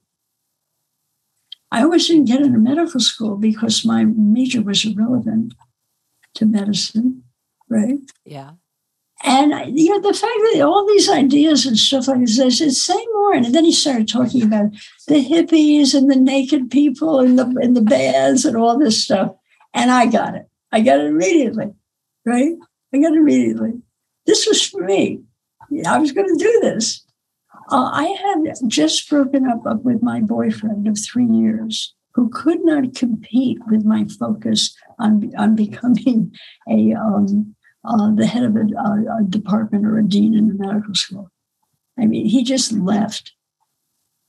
[1.71, 5.55] I always didn't get into medical school because my major was irrelevant
[6.35, 7.23] to medicine,
[7.71, 7.99] right?
[8.25, 8.51] Yeah.
[9.23, 12.73] And you know, the fact that all these ideas and stuff like this, I said,
[12.73, 13.35] say more.
[13.35, 14.71] And then he started talking about
[15.09, 19.33] the hippies and the naked people and the and the bands and all this stuff.
[19.75, 20.47] And I got it.
[20.73, 21.71] I got it immediately,
[22.25, 22.55] right?
[22.95, 23.83] I got it immediately.
[24.27, 25.21] This was for me.
[25.87, 27.05] I was going to do this.
[27.71, 32.65] Uh, I had just broken up, up with my boyfriend of three years who could
[32.65, 36.35] not compete with my focus on, on becoming
[36.69, 37.55] a um,
[37.85, 41.31] uh, the head of a, a, a department or a dean in a medical school.
[41.99, 43.33] I mean, he just left.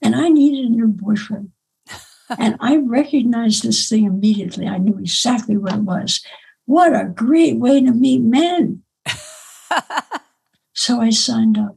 [0.02, 1.52] And I needed a new boyfriend.
[2.38, 4.66] and I recognized this thing immediately.
[4.66, 6.24] I knew exactly what it was.
[6.66, 8.82] What a great way to meet men.
[10.72, 11.76] so I signed up.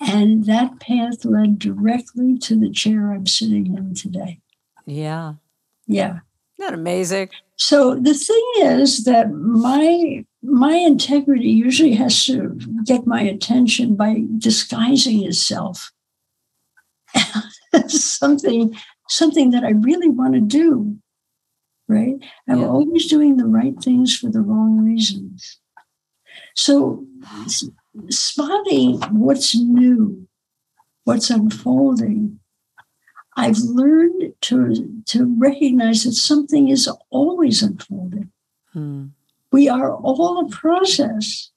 [0.00, 4.40] And that path led directly to the chair I'm sitting in today.
[4.84, 5.34] Yeah.
[5.86, 6.06] Yeah.
[6.08, 6.20] Isn't
[6.58, 7.30] that amazing?
[7.56, 14.22] So the thing is that my my integrity usually has to get my attention by
[14.38, 15.90] disguising itself
[17.72, 18.74] as something
[19.08, 20.98] something that I really want to do.
[21.88, 22.16] Right?
[22.48, 22.66] I'm Yeah.
[22.68, 25.58] always doing the right things for the wrong reasons.
[26.54, 27.06] So
[28.10, 30.28] spotting what's new,
[31.04, 32.40] what's unfolding,
[33.36, 38.30] I've learned to, to recognize that something is always unfolding.
[38.72, 39.08] Hmm.
[39.52, 41.50] We are all a process.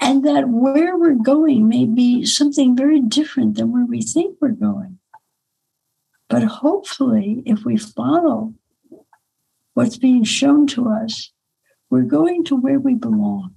[0.00, 4.48] And that where we're going may be something very different than where we think we're
[4.48, 4.98] going.
[6.28, 8.54] But hopefully, if we follow
[9.74, 11.30] what's being shown to us,
[11.90, 13.54] we're going to where we belong.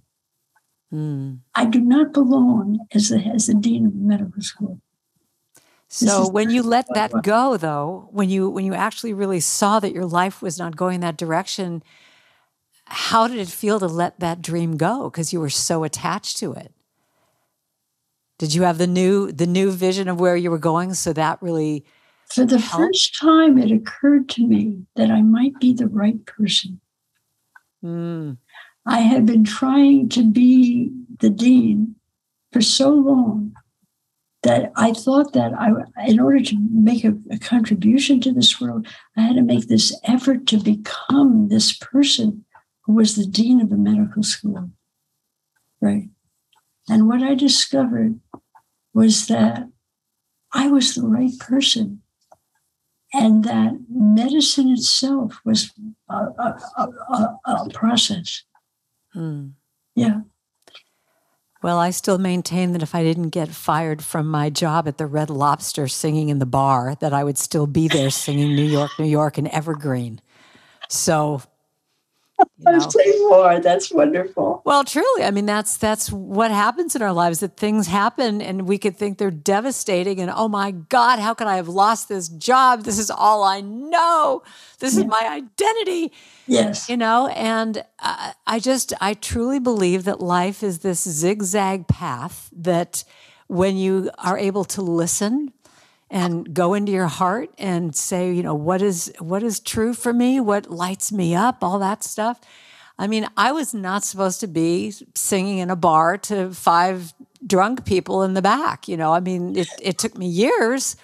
[0.92, 1.36] Hmm.
[1.56, 4.82] I do not belong as the, as the dean of the medical school.
[5.96, 9.94] So when you let that go though, when you when you actually really saw that
[9.94, 11.84] your life was not going that direction,
[12.86, 16.52] how did it feel to let that dream go because you were so attached to
[16.52, 16.74] it?
[18.38, 21.42] Did you have the new the new vision of where you were going so that
[21.42, 21.86] really
[22.26, 22.82] For the Help?
[22.82, 26.82] first time, it occurred to me that I might be the right person.
[27.82, 28.34] Hmm.
[28.86, 31.96] I had been trying to be the dean
[32.52, 33.56] for so long
[34.46, 35.72] that I thought that I,
[36.08, 38.88] in order to make a, a contribution to this world,
[39.18, 42.46] I had to make this effort to become this person
[42.84, 44.70] who was the dean of a medical school.
[45.82, 46.10] Right.
[46.88, 48.20] And what I discovered
[48.94, 49.68] was that
[50.54, 52.04] I was the right person
[53.12, 55.72] and that medicine itself was
[56.08, 58.44] a, a, a, process.
[59.12, 59.48] Hmm.
[59.96, 60.22] Yeah.
[61.66, 65.08] Well, I still maintain that if I didn't get fired from my job at the
[65.08, 68.92] Red Lobster singing in the bar, that I would still be there singing New York,
[69.00, 70.22] New York and Evergreen.
[70.90, 71.42] So
[72.40, 72.80] you know.
[72.80, 73.60] Say more.
[73.60, 74.62] That's wonderful.
[74.66, 77.40] Well, truly, I mean that's that's what happens in our lives.
[77.40, 81.48] That things happen, and we could think they're devastating, and oh my God, how could
[81.48, 82.84] I have lost this job?
[82.84, 84.44] This is all I know.
[84.80, 85.02] This yeah.
[85.02, 86.12] is my identity.
[86.48, 91.88] Yes, you know, and uh, I just I truly believe that life is this zigzag
[91.88, 93.04] path that
[93.48, 95.54] when you are able to listen
[96.10, 100.14] and go into your heart and say, you know, what is what is true for
[100.14, 102.40] me, what lights me up, all that stuff.
[102.98, 107.14] I mean, I was not supposed to be singing in a bar to five
[107.46, 108.88] drunk people in the back.
[108.88, 110.96] You know, I mean, it, it took me years,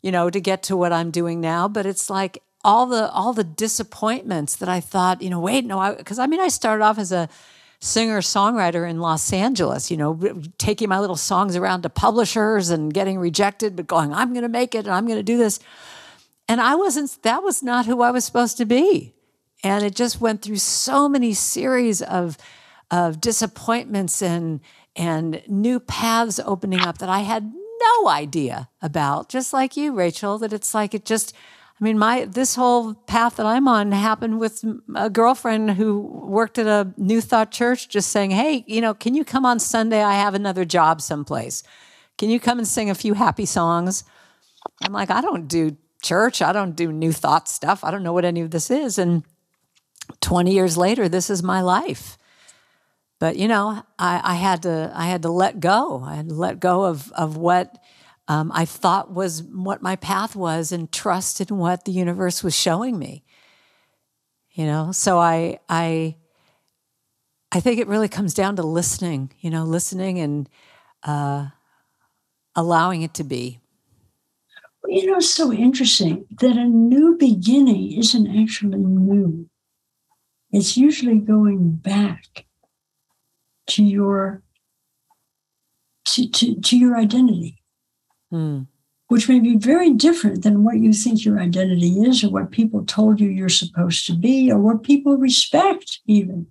[0.00, 1.66] you know, to get to what I'm doing now.
[1.66, 5.78] But it's like all the all the disappointments that I thought, you know, wait, no,
[5.78, 7.28] I because I, I mean, I started off as a
[7.80, 12.92] singer songwriter in Los Angeles, you know, taking my little songs around to publishers and
[12.92, 15.60] getting rejected, but going, I'm going to make it and I'm going to do this.
[16.46, 19.14] And I wasn't, that was not who I was supposed to be.
[19.64, 22.36] And it just went through so many series of,
[22.90, 24.60] of disappointments and,
[24.94, 27.50] and new paths opening up that I had
[27.80, 31.34] no idea about, just like you, Rachel, that it's like it just,
[31.80, 34.64] I mean, my this whole path that I'm on happened with
[34.94, 39.14] a girlfriend who worked at a New Thought church, just saying, "Hey, you know, can
[39.14, 40.02] you come on Sunday?
[40.02, 41.62] I have another job someplace.
[42.18, 44.04] Can you come and sing a few happy songs?"
[44.82, 46.42] I'm like, I don't do church.
[46.42, 47.84] I don't do New Thought stuff.
[47.84, 48.98] I don't know what any of this is.
[48.98, 49.24] And
[50.20, 52.18] 20 years later, this is my life.
[53.18, 56.02] But you know, I, I had to I had to let go.
[56.02, 57.79] I had to let go of of what
[58.30, 62.54] um, I thought was what my path was and trust in what the universe was
[62.54, 63.24] showing me.
[64.52, 66.14] You know, so I I
[67.50, 69.32] I think it really comes down to listening.
[69.40, 70.48] You know, listening and
[71.02, 71.48] uh,
[72.54, 73.58] allowing it to be.
[74.86, 79.50] You know, it's so interesting that a new beginning isn't actually new.
[80.52, 82.46] It's usually going back
[83.70, 84.44] to your
[86.04, 87.59] to, to, to your identity
[88.32, 88.66] mm.
[89.08, 92.84] which may be very different than what you think your identity is or what people
[92.84, 96.46] told you you're supposed to be or what people respect, even.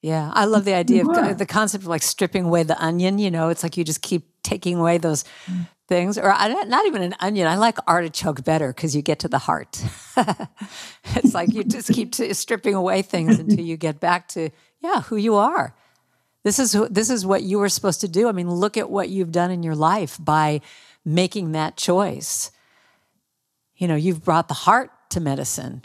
[0.00, 3.18] Yeah, I love the idea of the concept of like stripping away the onion.
[3.18, 5.66] You know, it's like you just keep taking away those mm.
[5.88, 7.48] things, or not even an onion.
[7.48, 9.82] I like artichoke better because you get to the heart.
[11.16, 14.50] it's like you just keep stripping away things until you get back to
[14.80, 15.74] yeah who you are.
[16.44, 18.28] This is this is what you were supposed to do.
[18.28, 20.60] I mean, look at what you've done in your life by
[21.08, 22.50] making that choice.
[23.76, 25.84] You know, you've brought the heart to medicine.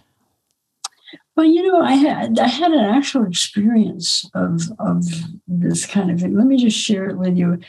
[1.36, 5.06] Well, you know, I had I had an actual experience of of
[5.48, 6.36] this kind of thing.
[6.36, 7.60] Let me just share it with you.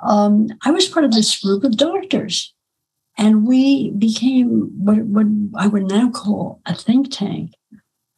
[0.00, 2.52] Um, I was part of this group of doctors,
[3.16, 7.52] and we became what what I would now call a think tank,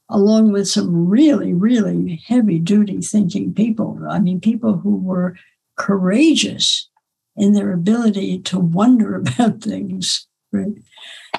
[0.08, 4.00] along with some really really heavy duty thinking people.
[4.10, 5.36] I mean, people who were
[5.76, 6.88] courageous
[7.36, 10.74] in their ability to wonder about things, right?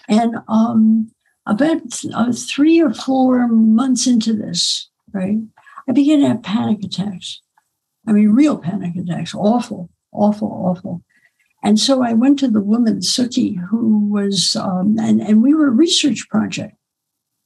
[0.07, 1.11] And um,
[1.45, 1.81] about
[2.13, 5.37] uh, three or four months into this, right,
[5.87, 7.41] I began to have panic attacks.
[8.07, 11.03] I mean, real panic attacks, awful, awful, awful.
[11.63, 15.67] And so I went to the woman, Suki, who was, um, and, and we were
[15.67, 16.75] a research project.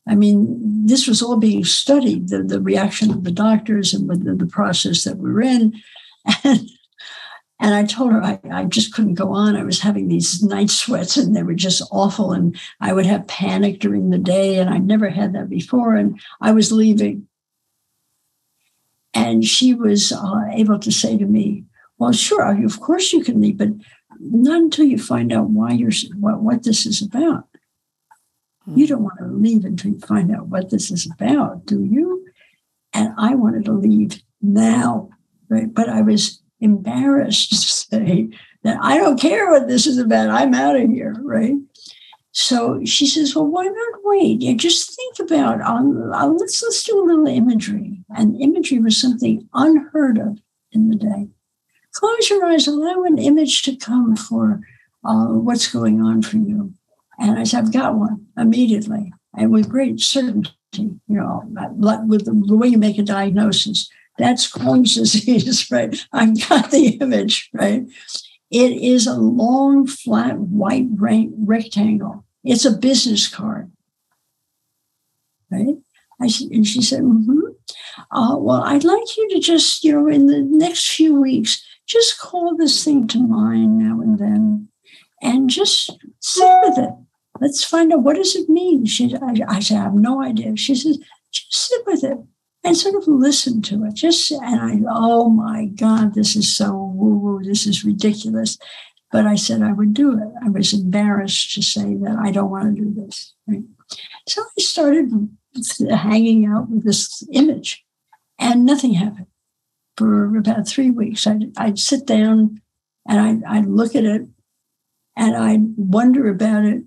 [0.08, 4.36] I mean, this was all being studied, the, the reaction of the doctors and the,
[4.36, 5.74] the process that we were in.
[6.44, 6.70] And
[7.62, 9.56] and I told her I, I just couldn't go on.
[9.56, 12.32] I was having these night sweats and they were just awful.
[12.32, 14.58] And I would have panic during the day.
[14.58, 15.94] And I'd never had that before.
[15.94, 17.28] And I was leaving.
[19.14, 21.66] And she was uh, able to say to me,
[22.00, 23.70] Well, sure, of course you can leave, but
[24.20, 27.48] not until you find out why you're what, what this is about.
[28.66, 28.76] Hmm.
[28.76, 32.26] You don't want to leave until you find out what this is about, do you?
[32.92, 35.10] And I wanted to leave now,
[35.48, 35.72] right?
[35.72, 38.30] But I was embarrassed to say
[38.64, 40.30] that I don't care what this is about.
[40.30, 41.56] I'm out of here, right?
[42.34, 44.42] So she says, "Well, why not wait?
[44.42, 49.00] You just think about um, uh, let's let's do a little imagery." And imagery was
[49.00, 50.40] something unheard of
[50.72, 51.28] in the day.
[51.94, 54.62] Close your eyes, allow an image to come for
[55.04, 56.74] uh, what's going on for you.
[57.20, 61.44] And I said, "I've got one immediately, and with great certainty." You know,
[62.08, 63.90] with the way you make a diagnosis,
[64.22, 65.96] that's Crohn's disease, right?
[66.14, 67.86] I've got the image, right?
[68.52, 72.26] It is a long, flat, white rectangle.
[72.44, 73.72] It's a business card,
[75.50, 75.76] right?
[76.22, 77.40] I, and she said, mm-hmm.
[78.12, 82.20] uh, well, I'd like you to just, you know, in the next few weeks, just
[82.20, 84.68] call this thing to mind now and then
[85.22, 86.94] and just sit with it.
[87.40, 88.86] Let's find out what does it mean.
[88.86, 90.56] She, I, I said, I have no idea.
[90.58, 91.00] She says,
[91.32, 92.18] just sit with it
[92.64, 93.96] and sort of listen to it.
[93.96, 97.44] Just and I, oh my God, this is so woo woo.
[97.44, 98.58] This is ridiculous.
[99.12, 100.30] But I said I would do it.
[100.44, 103.34] I was embarrassed to say that I don't want to do this.
[103.46, 103.64] Right?
[104.28, 105.12] So I started
[105.90, 107.84] hanging out with this image,
[108.40, 109.28] and nothing happened
[109.98, 111.28] for about three weeks.
[111.28, 112.62] I'd, I'd sit down
[113.08, 114.28] and I'd, I'd look at it
[115.18, 116.84] and I'd wonder about it,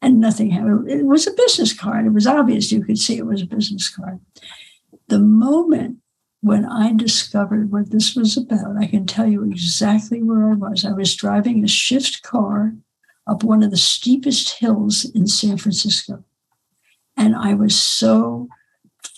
[0.00, 0.88] and nothing happened.
[0.88, 2.06] It was a business card.
[2.06, 4.20] It was obvious you could see it was a business card.
[5.10, 5.98] The moment
[6.40, 10.84] when I discovered what this was about, I can tell you exactly where I was.
[10.84, 12.74] I was driving a shift car
[13.26, 16.24] up one of the steepest hills in San Francisco.
[17.16, 18.48] And I was so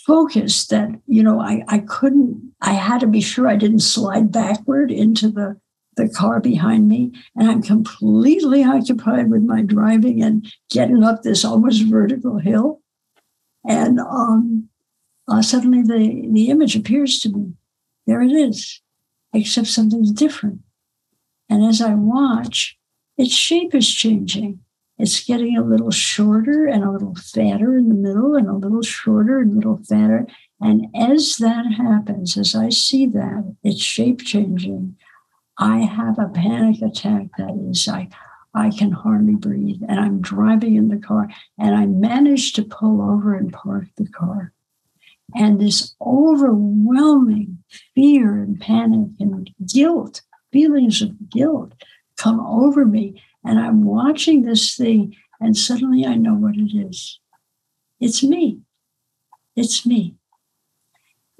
[0.06, 4.32] focused that, you know, I, I couldn't, I had to be sure I didn't slide
[4.32, 5.60] backward into the,
[5.98, 7.12] the car behind me.
[7.36, 12.80] And I'm completely occupied with my driving and getting up this almost vertical hill.
[13.68, 14.70] And um,
[15.32, 17.52] uh, suddenly the, the image appears to me.
[18.06, 18.82] There it is,
[19.32, 20.60] except something's different.
[21.48, 22.78] And as I watch,
[23.16, 24.60] its shape is changing.
[24.98, 28.82] It's getting a little shorter and a little fatter in the middle, and a little
[28.82, 30.26] shorter and a little fatter.
[30.60, 34.96] And as that happens, as I see that, it's shape changing,
[35.58, 38.08] I have a panic attack that is, I,
[38.54, 39.82] I can hardly breathe.
[39.88, 41.28] And I'm driving in the car,
[41.58, 44.52] and I manage to pull over and park the car.
[45.34, 47.62] And this overwhelming
[47.94, 50.22] fear and panic and guilt,
[50.52, 51.72] feelings of guilt
[52.16, 53.22] come over me.
[53.44, 57.18] And I'm watching this thing, and suddenly I know what it is.
[57.98, 58.60] It's me.
[59.56, 60.16] It's me.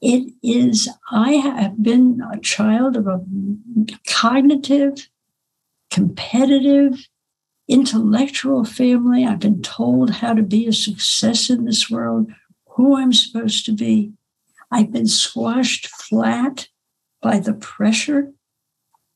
[0.00, 3.20] It is, I have been a child of a
[4.08, 5.08] cognitive,
[5.90, 7.06] competitive,
[7.68, 9.24] intellectual family.
[9.24, 12.32] I've been told how to be a success in this world
[12.74, 14.12] who I'm supposed to be.
[14.70, 16.68] I've been squashed flat
[17.20, 18.32] by the pressure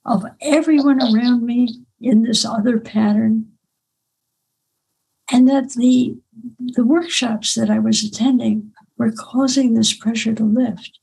[0.04, 3.52] of everyone around me in this other pattern.
[5.32, 6.16] And that the,
[6.58, 11.00] the workshops that I was attending were causing this pressure to lift.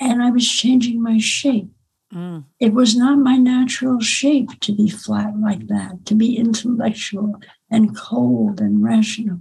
[0.00, 1.70] And I was changing my shape.
[2.12, 2.44] Mm.
[2.58, 7.34] It was not my natural shape to be flat like that, to be intellectual
[7.70, 9.40] and cold and rational.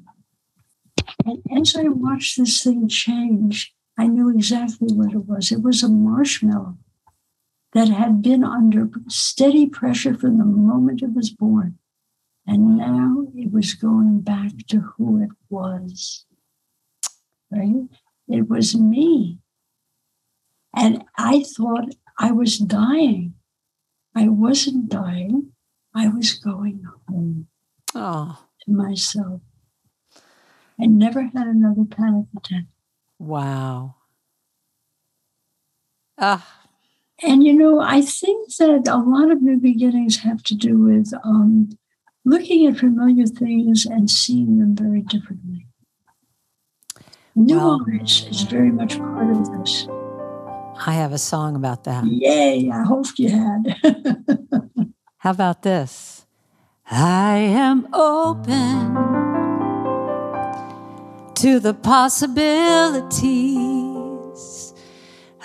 [1.26, 5.52] And as I watched this thing change, I knew exactly what it was.
[5.52, 6.78] It was a marshmallow
[7.74, 11.78] that had been under steady pressure from the moment it was born.
[12.46, 16.26] And now it was going back to who it was.
[17.52, 17.88] Right?
[18.28, 19.40] It was me.
[20.76, 23.34] And I thought I was dying.
[24.16, 25.52] I wasn't dying.
[25.94, 27.48] I was going home
[27.96, 28.40] oh.
[28.62, 29.42] to myself.
[30.80, 32.66] I never had another panic attack.
[33.20, 33.96] Wow.
[36.20, 36.68] Ah.
[37.24, 41.14] And you know, I think that a lot of new beginnings have to do with
[41.24, 41.70] um,
[42.26, 45.68] looking at familiar things and seeing them very differently.
[47.36, 49.88] New well, eyes is very much part of this.
[50.86, 52.06] I have a song about that.
[52.06, 53.76] Yay, I hoped you had.
[55.18, 56.26] How about this?
[56.90, 59.27] I am open
[61.38, 64.74] to the possibilities.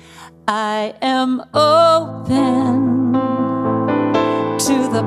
[0.49, 3.13] I am open
[4.61, 5.03] to the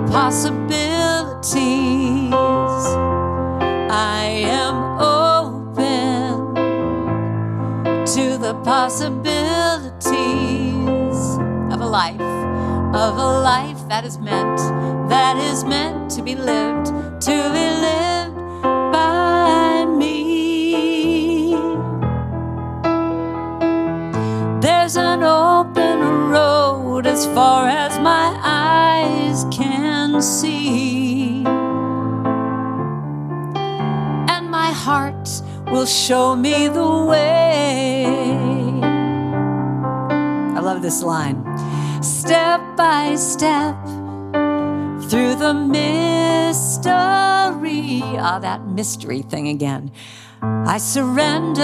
[1.55, 2.85] realities.
[3.89, 6.55] I am open
[8.05, 9.77] to the possibilities
[11.73, 12.21] of a life,
[12.95, 14.57] of a life that is meant,
[15.09, 16.87] that is meant to be lived,
[17.21, 18.35] to be lived
[18.91, 21.55] by me.
[24.61, 30.96] There's an open road as far as my eyes can see.
[35.71, 38.05] Will show me the way.
[40.55, 41.43] I love this line.
[42.01, 43.75] Step by step
[45.09, 46.91] through the mystery.
[48.19, 49.91] Ah, that mystery thing again.
[50.41, 51.61] I surrender,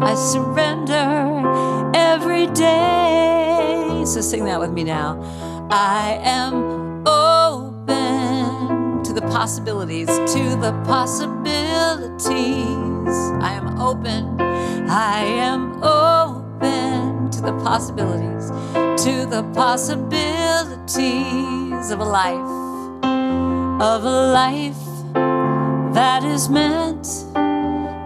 [0.00, 4.04] I surrender every day.
[4.06, 5.20] So sing that with me now.
[5.70, 7.63] I am open
[9.14, 12.26] the possibilities, to the possibilities.
[13.40, 14.40] I am open,
[14.90, 18.50] I am open to the possibilities,
[19.04, 22.50] to the possibilities of a life,
[23.80, 24.76] of a life
[25.94, 27.04] that is meant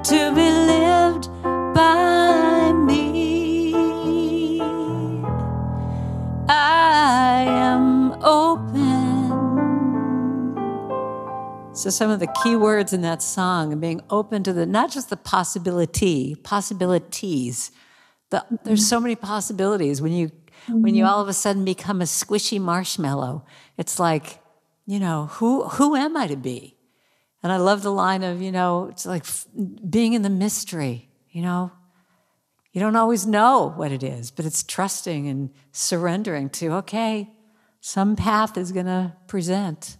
[0.04, 1.30] to be lived
[1.74, 3.74] by me.
[6.50, 8.67] I am open.
[11.78, 14.90] So, some of the key words in that song are being open to the not
[14.90, 17.70] just the possibility, possibilities.
[18.30, 20.32] The, there's so many possibilities when you
[20.68, 21.12] when you mm-hmm.
[21.12, 23.44] all of a sudden become a squishy marshmallow.
[23.76, 24.40] It's like,
[24.86, 26.76] you know, who who am I to be?
[27.44, 29.24] And I love the line of, you know, it's like
[29.88, 31.70] being in the mystery, you know.
[32.72, 37.30] You don't always know what it is, but it's trusting and surrendering to, okay,
[37.80, 39.97] some path is going to present.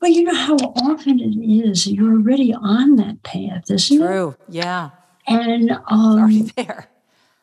[0.00, 4.06] But you know how often it is you're already on that path, isn't it?
[4.06, 4.36] True.
[4.48, 4.90] Yeah.
[5.26, 6.88] And It's already um, there.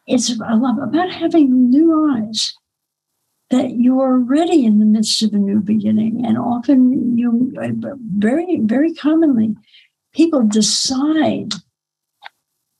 [0.08, 2.54] it's about having new eyes
[3.52, 7.54] that you're already in the midst of a new beginning and often you
[8.18, 9.56] very very commonly
[10.14, 11.54] people decide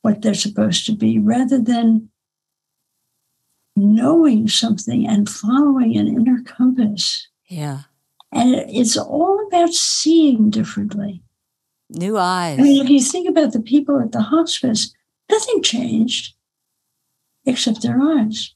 [0.02, 2.08] what they're supposed to be rather than
[3.76, 7.82] knowing something and following an inner compass Yeah.
[8.36, 11.22] And it's all about seeing differently
[11.88, 12.58] New eyes.
[12.58, 14.92] I mean, if you think about the people at the hospice,
[15.30, 16.34] nothing changed
[17.44, 18.54] except their eyes.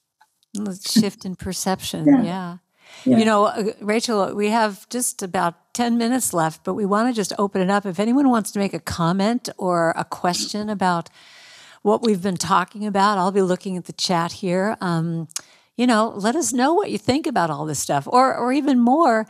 [0.55, 2.07] Let's shift in perception.
[2.07, 2.22] Yeah.
[2.22, 2.57] yeah.
[3.05, 3.18] Yeah.
[3.18, 7.14] You know, uh, Rachel, we have just about 10 minutes left, but we want to
[7.14, 7.87] just open it up.
[7.87, 11.09] If anyone wants to make a comment or a question about
[11.83, 14.76] what we've been talking about, I'll be looking at the chat here.
[14.81, 15.28] Um,
[15.76, 18.81] you know, let us know what you think about all this stuff, or or even
[18.81, 19.26] more,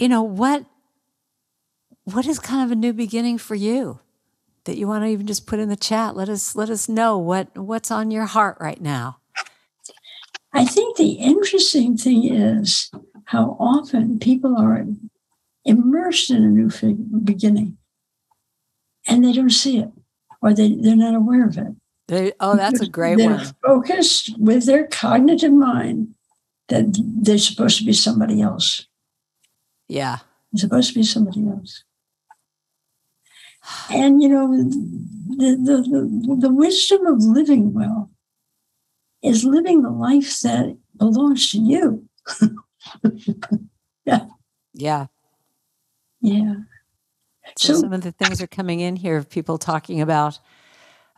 [0.00, 0.64] you know, what
[2.04, 4.00] what is kind of a new beginning for you
[4.64, 6.16] that you want to even just put in the chat.
[6.16, 9.18] Let us let us know what what's on your heart right now.
[10.52, 12.90] I think the interesting thing is
[13.26, 14.84] how often people are
[15.64, 16.70] immersed in a new
[17.22, 17.76] beginning
[19.06, 19.90] and they don't see it
[20.42, 21.68] or they, they're not aware of it.
[22.08, 23.54] They, oh, that's a great they're one.
[23.64, 26.14] focused with their cognitive mind
[26.68, 26.86] that
[27.22, 28.86] they're supposed to be somebody else.
[29.90, 30.18] Yeah.
[30.52, 31.84] They're supposed to be somebody else.
[33.90, 38.10] And you know, the, the, the, the wisdom of living well
[39.22, 42.08] is living the life that belongs to you.
[44.72, 45.06] Yeah.
[46.22, 46.54] Yeah.
[47.58, 50.38] So, So- some of the things are coming in here of people talking about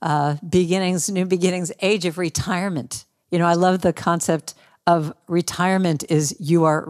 [0.00, 3.04] uh, beginnings, new beginnings, age of retirement.
[3.30, 4.54] You know, I love the concept
[4.86, 6.84] of retirement is you are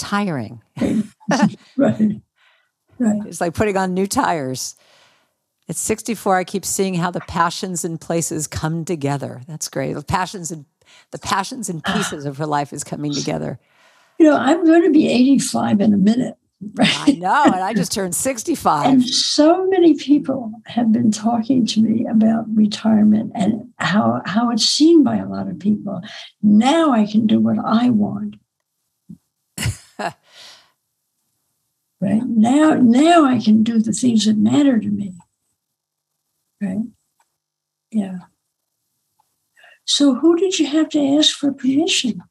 [0.00, 0.62] retiring.
[1.76, 2.20] Right.
[2.98, 3.22] Right.
[3.26, 4.74] It's like putting on new tires.
[5.68, 9.40] At 64, I keep seeing how the passions and places come together.
[9.46, 9.92] That's great.
[9.92, 10.64] The passions and
[11.12, 13.60] the passions and pieces of her life is coming together.
[14.18, 16.36] You know, I'm going to be 85 in a minute.
[16.74, 17.08] Right?
[17.08, 18.86] I know, and I just turned 65.
[18.86, 24.66] And so many people have been talking to me about retirement and how, how it's
[24.66, 26.02] seen by a lot of people.
[26.42, 28.34] Now I can do what I want.
[32.00, 32.22] Right?
[32.24, 35.14] Now now i can do the things that matter to me.
[36.60, 36.78] Right?
[37.90, 38.18] Yeah.
[39.84, 42.22] So who did you have to ask for permission?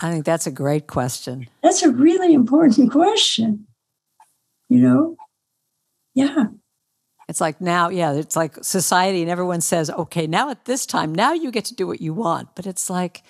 [0.00, 1.48] I think that's a great question.
[1.62, 3.66] that's a really important question.
[4.68, 5.16] You know?
[6.14, 6.46] Yeah.
[7.28, 11.14] It's like now, yeah, it's like society and everyone says, okay, now at this time,
[11.14, 12.56] now you get to do what you want.
[12.56, 13.22] But it's like,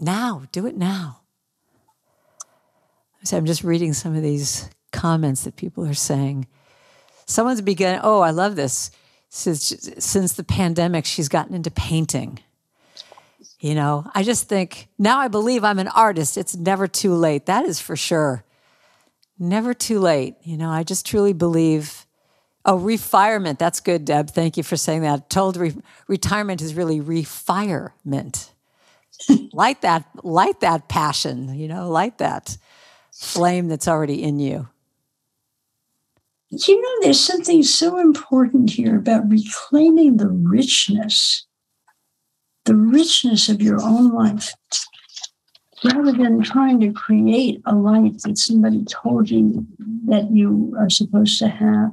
[0.00, 1.17] now, do it now.
[3.24, 6.46] So I'm just reading some of these comments that people are saying.
[7.26, 8.90] Someone's begun, oh, I love this.
[9.28, 12.38] Since, since the pandemic, she's gotten into painting.
[13.60, 16.38] You know, I just think now I believe I'm an artist.
[16.38, 17.46] It's never too late.
[17.46, 18.44] That is for sure
[19.38, 20.34] never too late.
[20.42, 22.06] You know, I just truly believe.
[22.64, 23.58] Oh, refirement.
[23.58, 24.30] That's good, Deb.
[24.30, 25.30] Thank you for saying that.
[25.30, 28.50] Told re- retirement is really refirement.
[29.52, 31.54] light that, light that passion.
[31.54, 32.58] You know, light that
[33.18, 34.68] flame that's already in you.
[36.50, 41.44] You know, there's something so important here about reclaiming the richness,
[42.64, 44.54] the richness of your own life,
[45.84, 49.66] rather than trying to create a life that somebody told you
[50.06, 51.90] that you are supposed to have.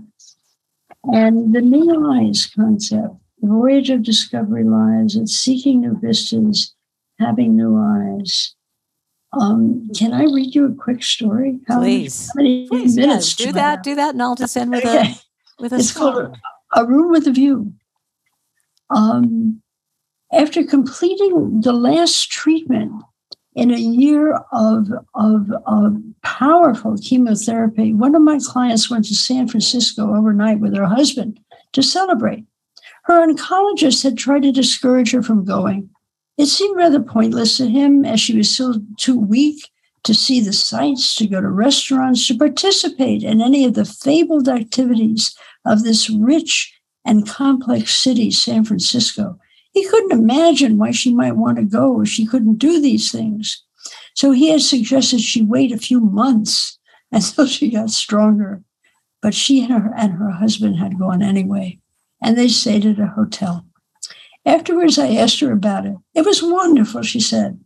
[1.12, 6.74] And the new eyes concept, the voyage of discovery lies in seeking new vistas,
[7.20, 8.55] having new eyes.
[9.40, 11.60] Um, can I read you a quick story?
[11.68, 12.32] How Please.
[12.36, 13.38] Many, Please, minutes?
[13.40, 13.84] Yes, do that.
[13.84, 15.12] Do that, and I'll just end with okay.
[15.12, 16.14] a with a it's song.
[16.14, 16.38] called
[16.76, 17.74] a room with a view.
[18.90, 19.62] Um,
[20.32, 22.92] after completing the last treatment
[23.56, 29.48] in a year of, of, of powerful chemotherapy, one of my clients went to San
[29.48, 31.40] Francisco overnight with her husband
[31.72, 32.46] to celebrate.
[33.04, 35.90] Her oncologist had tried to discourage her from going.
[36.38, 39.70] It seemed rather pointless to him as she was still too weak
[40.04, 44.48] to see the sights, to go to restaurants, to participate in any of the fabled
[44.48, 46.74] activities of this rich
[47.06, 49.40] and complex city, San Francisco.
[49.72, 53.64] He couldn't imagine why she might want to go if she couldn't do these things.
[54.14, 56.80] So he had suggested she wait a few months
[57.12, 58.62] until she got stronger.
[59.22, 61.80] But she and her, and her husband had gone anyway,
[62.22, 63.65] and they stayed at a hotel.
[64.46, 65.96] Afterwards, I asked her about it.
[66.14, 67.60] It was wonderful, she said.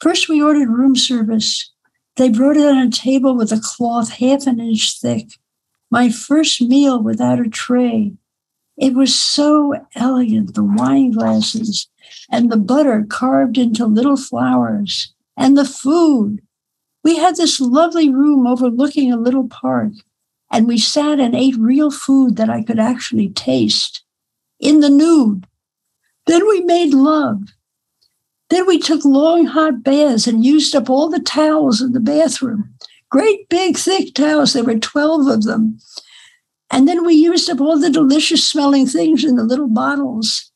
[0.00, 1.70] First, we ordered room service.
[2.16, 5.28] They brought it on a table with a cloth half an inch thick.
[5.90, 8.12] My first meal without a tray.
[8.76, 11.88] It was so elegant, the wine glasses
[12.30, 16.40] and the butter carved into little flowers and the food.
[17.02, 19.92] We had this lovely room overlooking a little park,
[20.50, 24.02] and we sat and ate real food that I could actually taste
[24.58, 25.46] in the nude.
[26.26, 27.40] Then we made love.
[28.50, 32.74] Then we took long hot baths and used up all the towels in the bathroom.
[33.10, 34.52] Great big thick towels.
[34.52, 35.78] There were 12 of them.
[36.70, 40.50] And then we used up all the delicious smelling things in the little bottles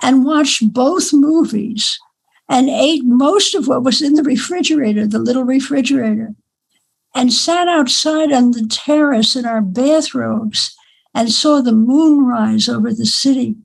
[0.00, 1.98] and watched both movies
[2.48, 6.34] and ate most of what was in the refrigerator, the little refrigerator,
[7.14, 10.74] and sat outside on the terrace in our bathrobes
[11.14, 13.56] and saw the moon rise over the city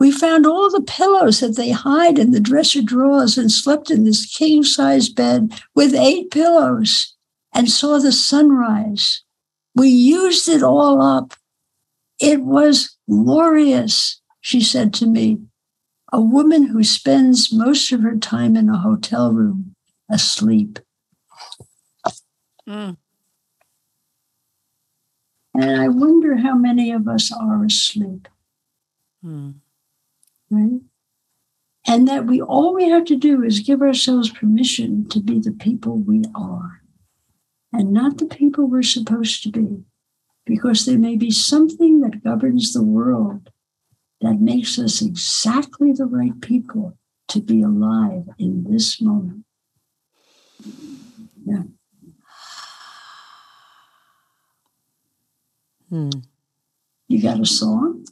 [0.00, 4.04] we found all the pillows that they hide in the dresser drawers and slept in
[4.04, 7.14] this king size bed with eight pillows
[7.54, 9.22] and saw the sunrise.
[9.74, 11.34] We used it all up.
[12.18, 15.38] It was glorious, she said to me.
[16.12, 19.76] A woman who spends most of her time in a hotel room
[20.10, 20.78] asleep.
[22.66, 22.96] Mm.
[25.54, 28.28] And I wonder how many of us are asleep.
[29.22, 29.59] Mm
[30.50, 30.80] right?
[31.86, 35.52] And that we all we have to do is give ourselves permission to be the
[35.52, 36.82] people we are
[37.72, 39.84] and not the people we're supposed to be,
[40.44, 43.50] because there may be something that governs the world
[44.20, 46.98] that makes us exactly the right people
[47.28, 49.44] to be alive in this moment.
[51.46, 51.62] Yeah.
[55.88, 56.10] Hmm.
[57.08, 58.04] You got a song?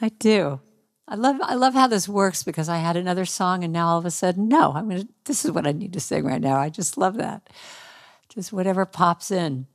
[0.00, 0.60] I do.
[1.06, 3.98] I love I love how this works because I had another song and now all
[3.98, 6.56] of a sudden no I'm gonna this is what I need to sing right now.
[6.56, 7.48] I just love that.
[8.28, 9.66] Just whatever pops in.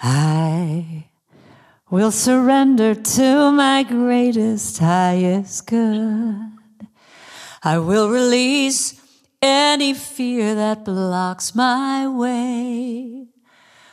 [0.00, 1.06] I
[1.90, 6.52] will surrender to my greatest highest good.
[7.62, 9.00] I will release
[9.40, 13.26] any fear that blocks my way.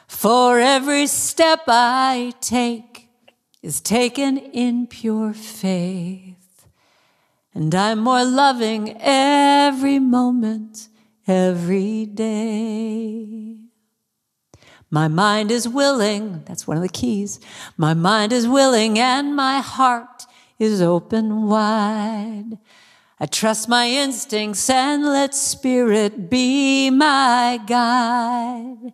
[0.08, 2.89] For every step I take
[3.62, 6.68] is taken in pure faith.
[7.54, 10.88] And I'm more loving every moment,
[11.28, 13.58] every day.
[14.92, 17.40] My mind is willing, that's one of the keys.
[17.78, 20.26] My mind is willing and my heart
[20.58, 22.58] is open wide.
[23.20, 28.94] I trust my instincts and let spirit be my guide.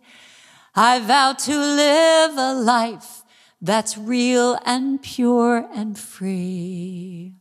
[0.74, 3.22] I vow to live a life
[3.60, 7.34] that's real and pure and free.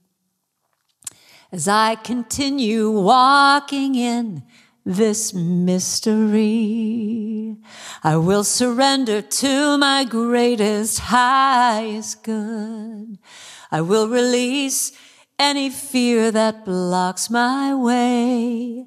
[1.52, 4.44] As I continue walking in
[4.86, 6.36] this mystery,
[8.04, 13.18] I will surrender to my greatest, highest good.
[13.72, 14.92] I will release
[15.38, 18.86] any fear that blocks my way.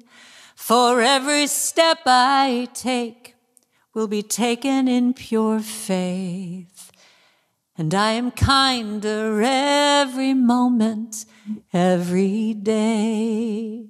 [0.55, 3.35] For every step I take
[3.93, 6.78] will be taken in pure faith
[7.79, 11.25] and I am kinder every moment,
[11.71, 13.85] every day.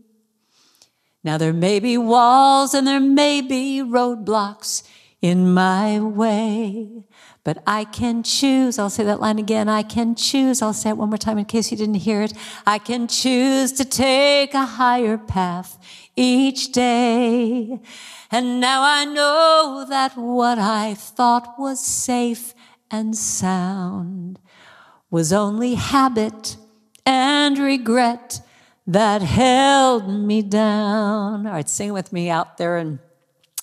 [1.23, 4.83] Now there may be walls and there may be roadblocks
[5.23, 7.03] in my way,
[7.43, 8.77] but I can choose.
[8.77, 9.67] I'll say that line again.
[9.67, 10.61] I can choose.
[10.61, 12.33] I'll say it one more time in case you didn't hear it.
[12.67, 15.79] I can choose to take a higher path
[16.15, 17.79] each day.
[18.29, 22.53] And now I know that what I thought was safe
[22.91, 24.39] and sound
[25.09, 26.57] was only habit
[27.05, 28.41] and regret
[28.85, 31.45] that held me down.
[31.45, 32.99] All right, sing with me out there in,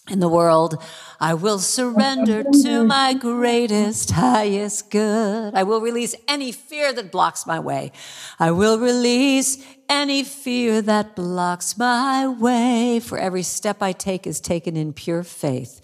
[0.09, 0.81] in the world.
[1.18, 5.55] I will surrender to my greatest, highest good.
[5.55, 7.91] I will release any fear that blocks my way.
[8.39, 13.01] I will release any fear that blocks my way.
[13.01, 15.81] For every step I take is taken in pure faith.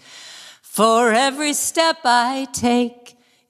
[0.61, 3.02] For every step I take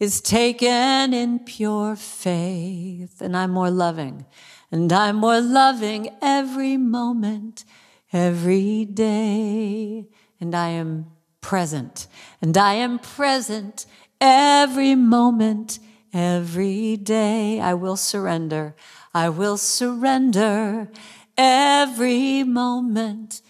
[0.03, 3.21] is taken in pure faith.
[3.21, 4.25] And I'm more loving
[4.69, 7.63] and I'm more loving every moment,
[8.11, 10.09] every day.
[10.41, 11.05] And I am
[11.39, 12.07] present.
[12.41, 13.85] And I am present
[14.19, 15.79] every moment,
[16.11, 17.61] every day.
[17.61, 18.75] I will surrender.
[19.13, 20.89] I will surrender
[21.37, 23.41] every moment,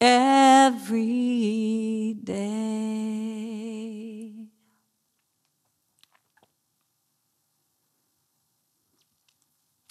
[0.00, 0.96] every
[2.24, 3.59] day.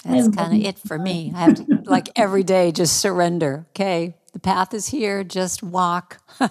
[0.09, 1.31] That's kind of it for me.
[1.35, 3.67] I have to, like, every day just surrender.
[3.71, 6.21] Okay, the path is here, just walk.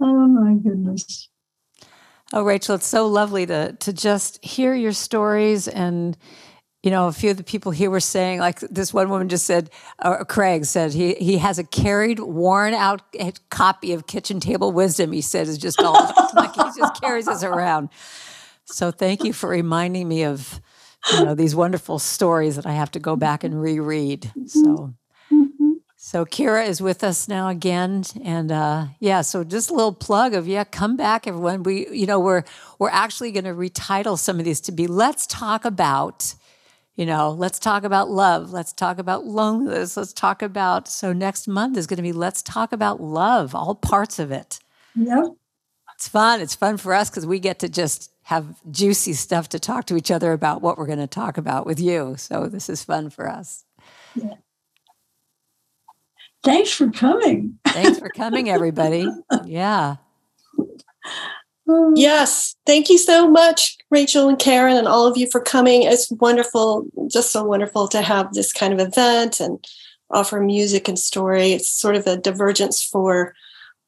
[0.00, 1.28] Oh my goodness.
[2.32, 6.16] Oh, Rachel, it's so lovely to to just hear your stories and
[6.84, 9.44] you know, a few of the people here were saying, like this one woman just
[9.44, 9.68] said,
[10.02, 13.02] or Craig said, he he has a carried, worn out
[13.50, 15.10] copy of Kitchen Table Wisdom.
[15.10, 15.94] He said is just all
[16.34, 17.88] like he just carries us around.
[18.70, 20.60] So thank you for reminding me of
[21.12, 24.30] you know these wonderful stories that I have to go back and reread.
[24.46, 24.94] So
[25.96, 29.22] so Kira is with us now again, and uh, yeah.
[29.22, 31.62] So just a little plug of yeah, come back, everyone.
[31.62, 32.44] We you know we're
[32.78, 36.34] we're actually going to retitle some of these to be "Let's talk about."
[36.94, 38.52] You know, let's talk about love.
[38.52, 39.96] Let's talk about loneliness.
[39.96, 40.88] Let's talk about.
[40.88, 44.60] So next month is going to be "Let's talk about love," all parts of it.
[44.94, 45.24] Yep.
[45.94, 46.40] It's fun.
[46.40, 49.96] It's fun for us because we get to just have juicy stuff to talk to
[49.96, 52.14] each other about what we're going to talk about with you.
[52.18, 53.64] So this is fun for us.
[54.14, 54.34] Yeah.
[56.44, 57.58] Thanks for coming.
[57.66, 59.08] Thanks for coming, everybody.
[59.46, 59.96] Yeah.
[61.66, 65.84] Oh, Yes, thank you so much, Rachel and Karen, and all of you for coming.
[65.84, 69.64] It's wonderful, just so wonderful to have this kind of event and
[70.10, 71.52] offer music and story.
[71.52, 73.34] It's sort of a divergence for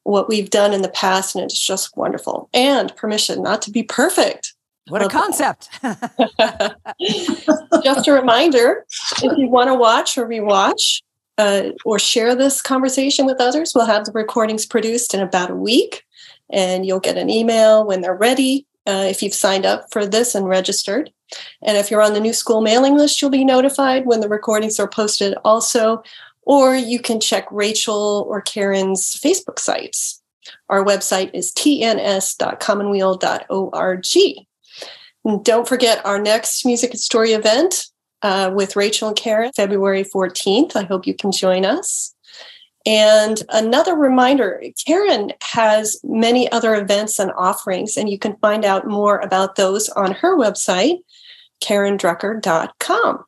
[0.03, 2.49] what we've done in the past, and it's just wonderful.
[2.53, 4.53] And permission not to be perfect.
[4.87, 5.69] What a concept.
[7.83, 8.85] just a reminder
[9.21, 11.01] if you want to watch or rewatch
[11.37, 15.55] uh, or share this conversation with others, we'll have the recordings produced in about a
[15.55, 16.03] week,
[16.51, 18.65] and you'll get an email when they're ready.
[18.87, 21.11] Uh, if you've signed up for this and registered.
[21.61, 24.79] And if you're on the new school mailing list, you'll be notified when the recordings
[24.79, 26.01] are posted also.
[26.43, 30.21] Or you can check Rachel or Karen's Facebook sites.
[30.69, 34.05] Our website is tns.commonweal.org.
[35.23, 37.85] And don't forget our next music and story event
[38.23, 40.75] uh, with Rachel and Karen, February 14th.
[40.75, 42.15] I hope you can join us.
[42.85, 48.87] And another reminder Karen has many other events and offerings, and you can find out
[48.87, 50.97] more about those on her website,
[51.63, 53.23] karendrucker.com.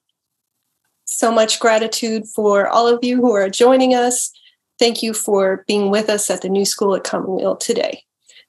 [1.16, 4.32] So much gratitude for all of you who are joining us.
[4.80, 8.02] Thank you for being with us at the New School at Commonweal today.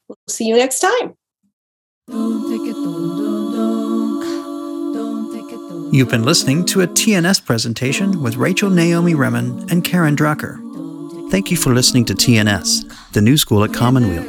[0.08, 1.14] We'll see you next time.
[5.92, 10.58] You've been listening to a TNS presentation with Rachel Naomi Remen and Karen Drucker.
[11.30, 14.22] Thank you for listening to TNS, the New School at Commonweal.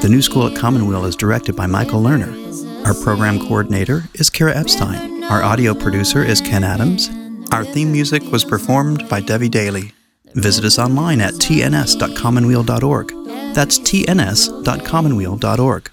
[0.00, 2.86] The New School at Commonweal is directed by Michael Lerner.
[2.86, 5.24] Our program coordinator is Kara Epstein.
[5.24, 7.10] Our audio producer is Ken Adams.
[7.52, 9.92] Our theme music was performed by Debbie Daly.
[10.34, 13.08] Visit us online at tns.commonweal.org.
[13.54, 15.90] That's tns.commonweal.org.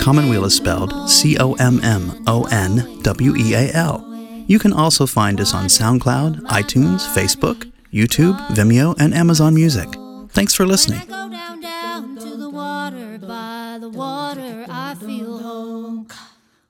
[0.00, 4.04] Commonweal is spelled C O M M O N W E A L.
[4.46, 9.88] You can also find us on SoundCloud, iTunes, Facebook, YouTube, Vimeo, and Amazon Music.
[10.32, 11.00] Thanks for listening.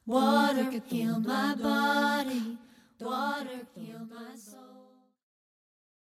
[0.07, 0.65] Water.
[0.71, 2.59] Can heal my body.
[3.05, 4.54] Water heal my soul.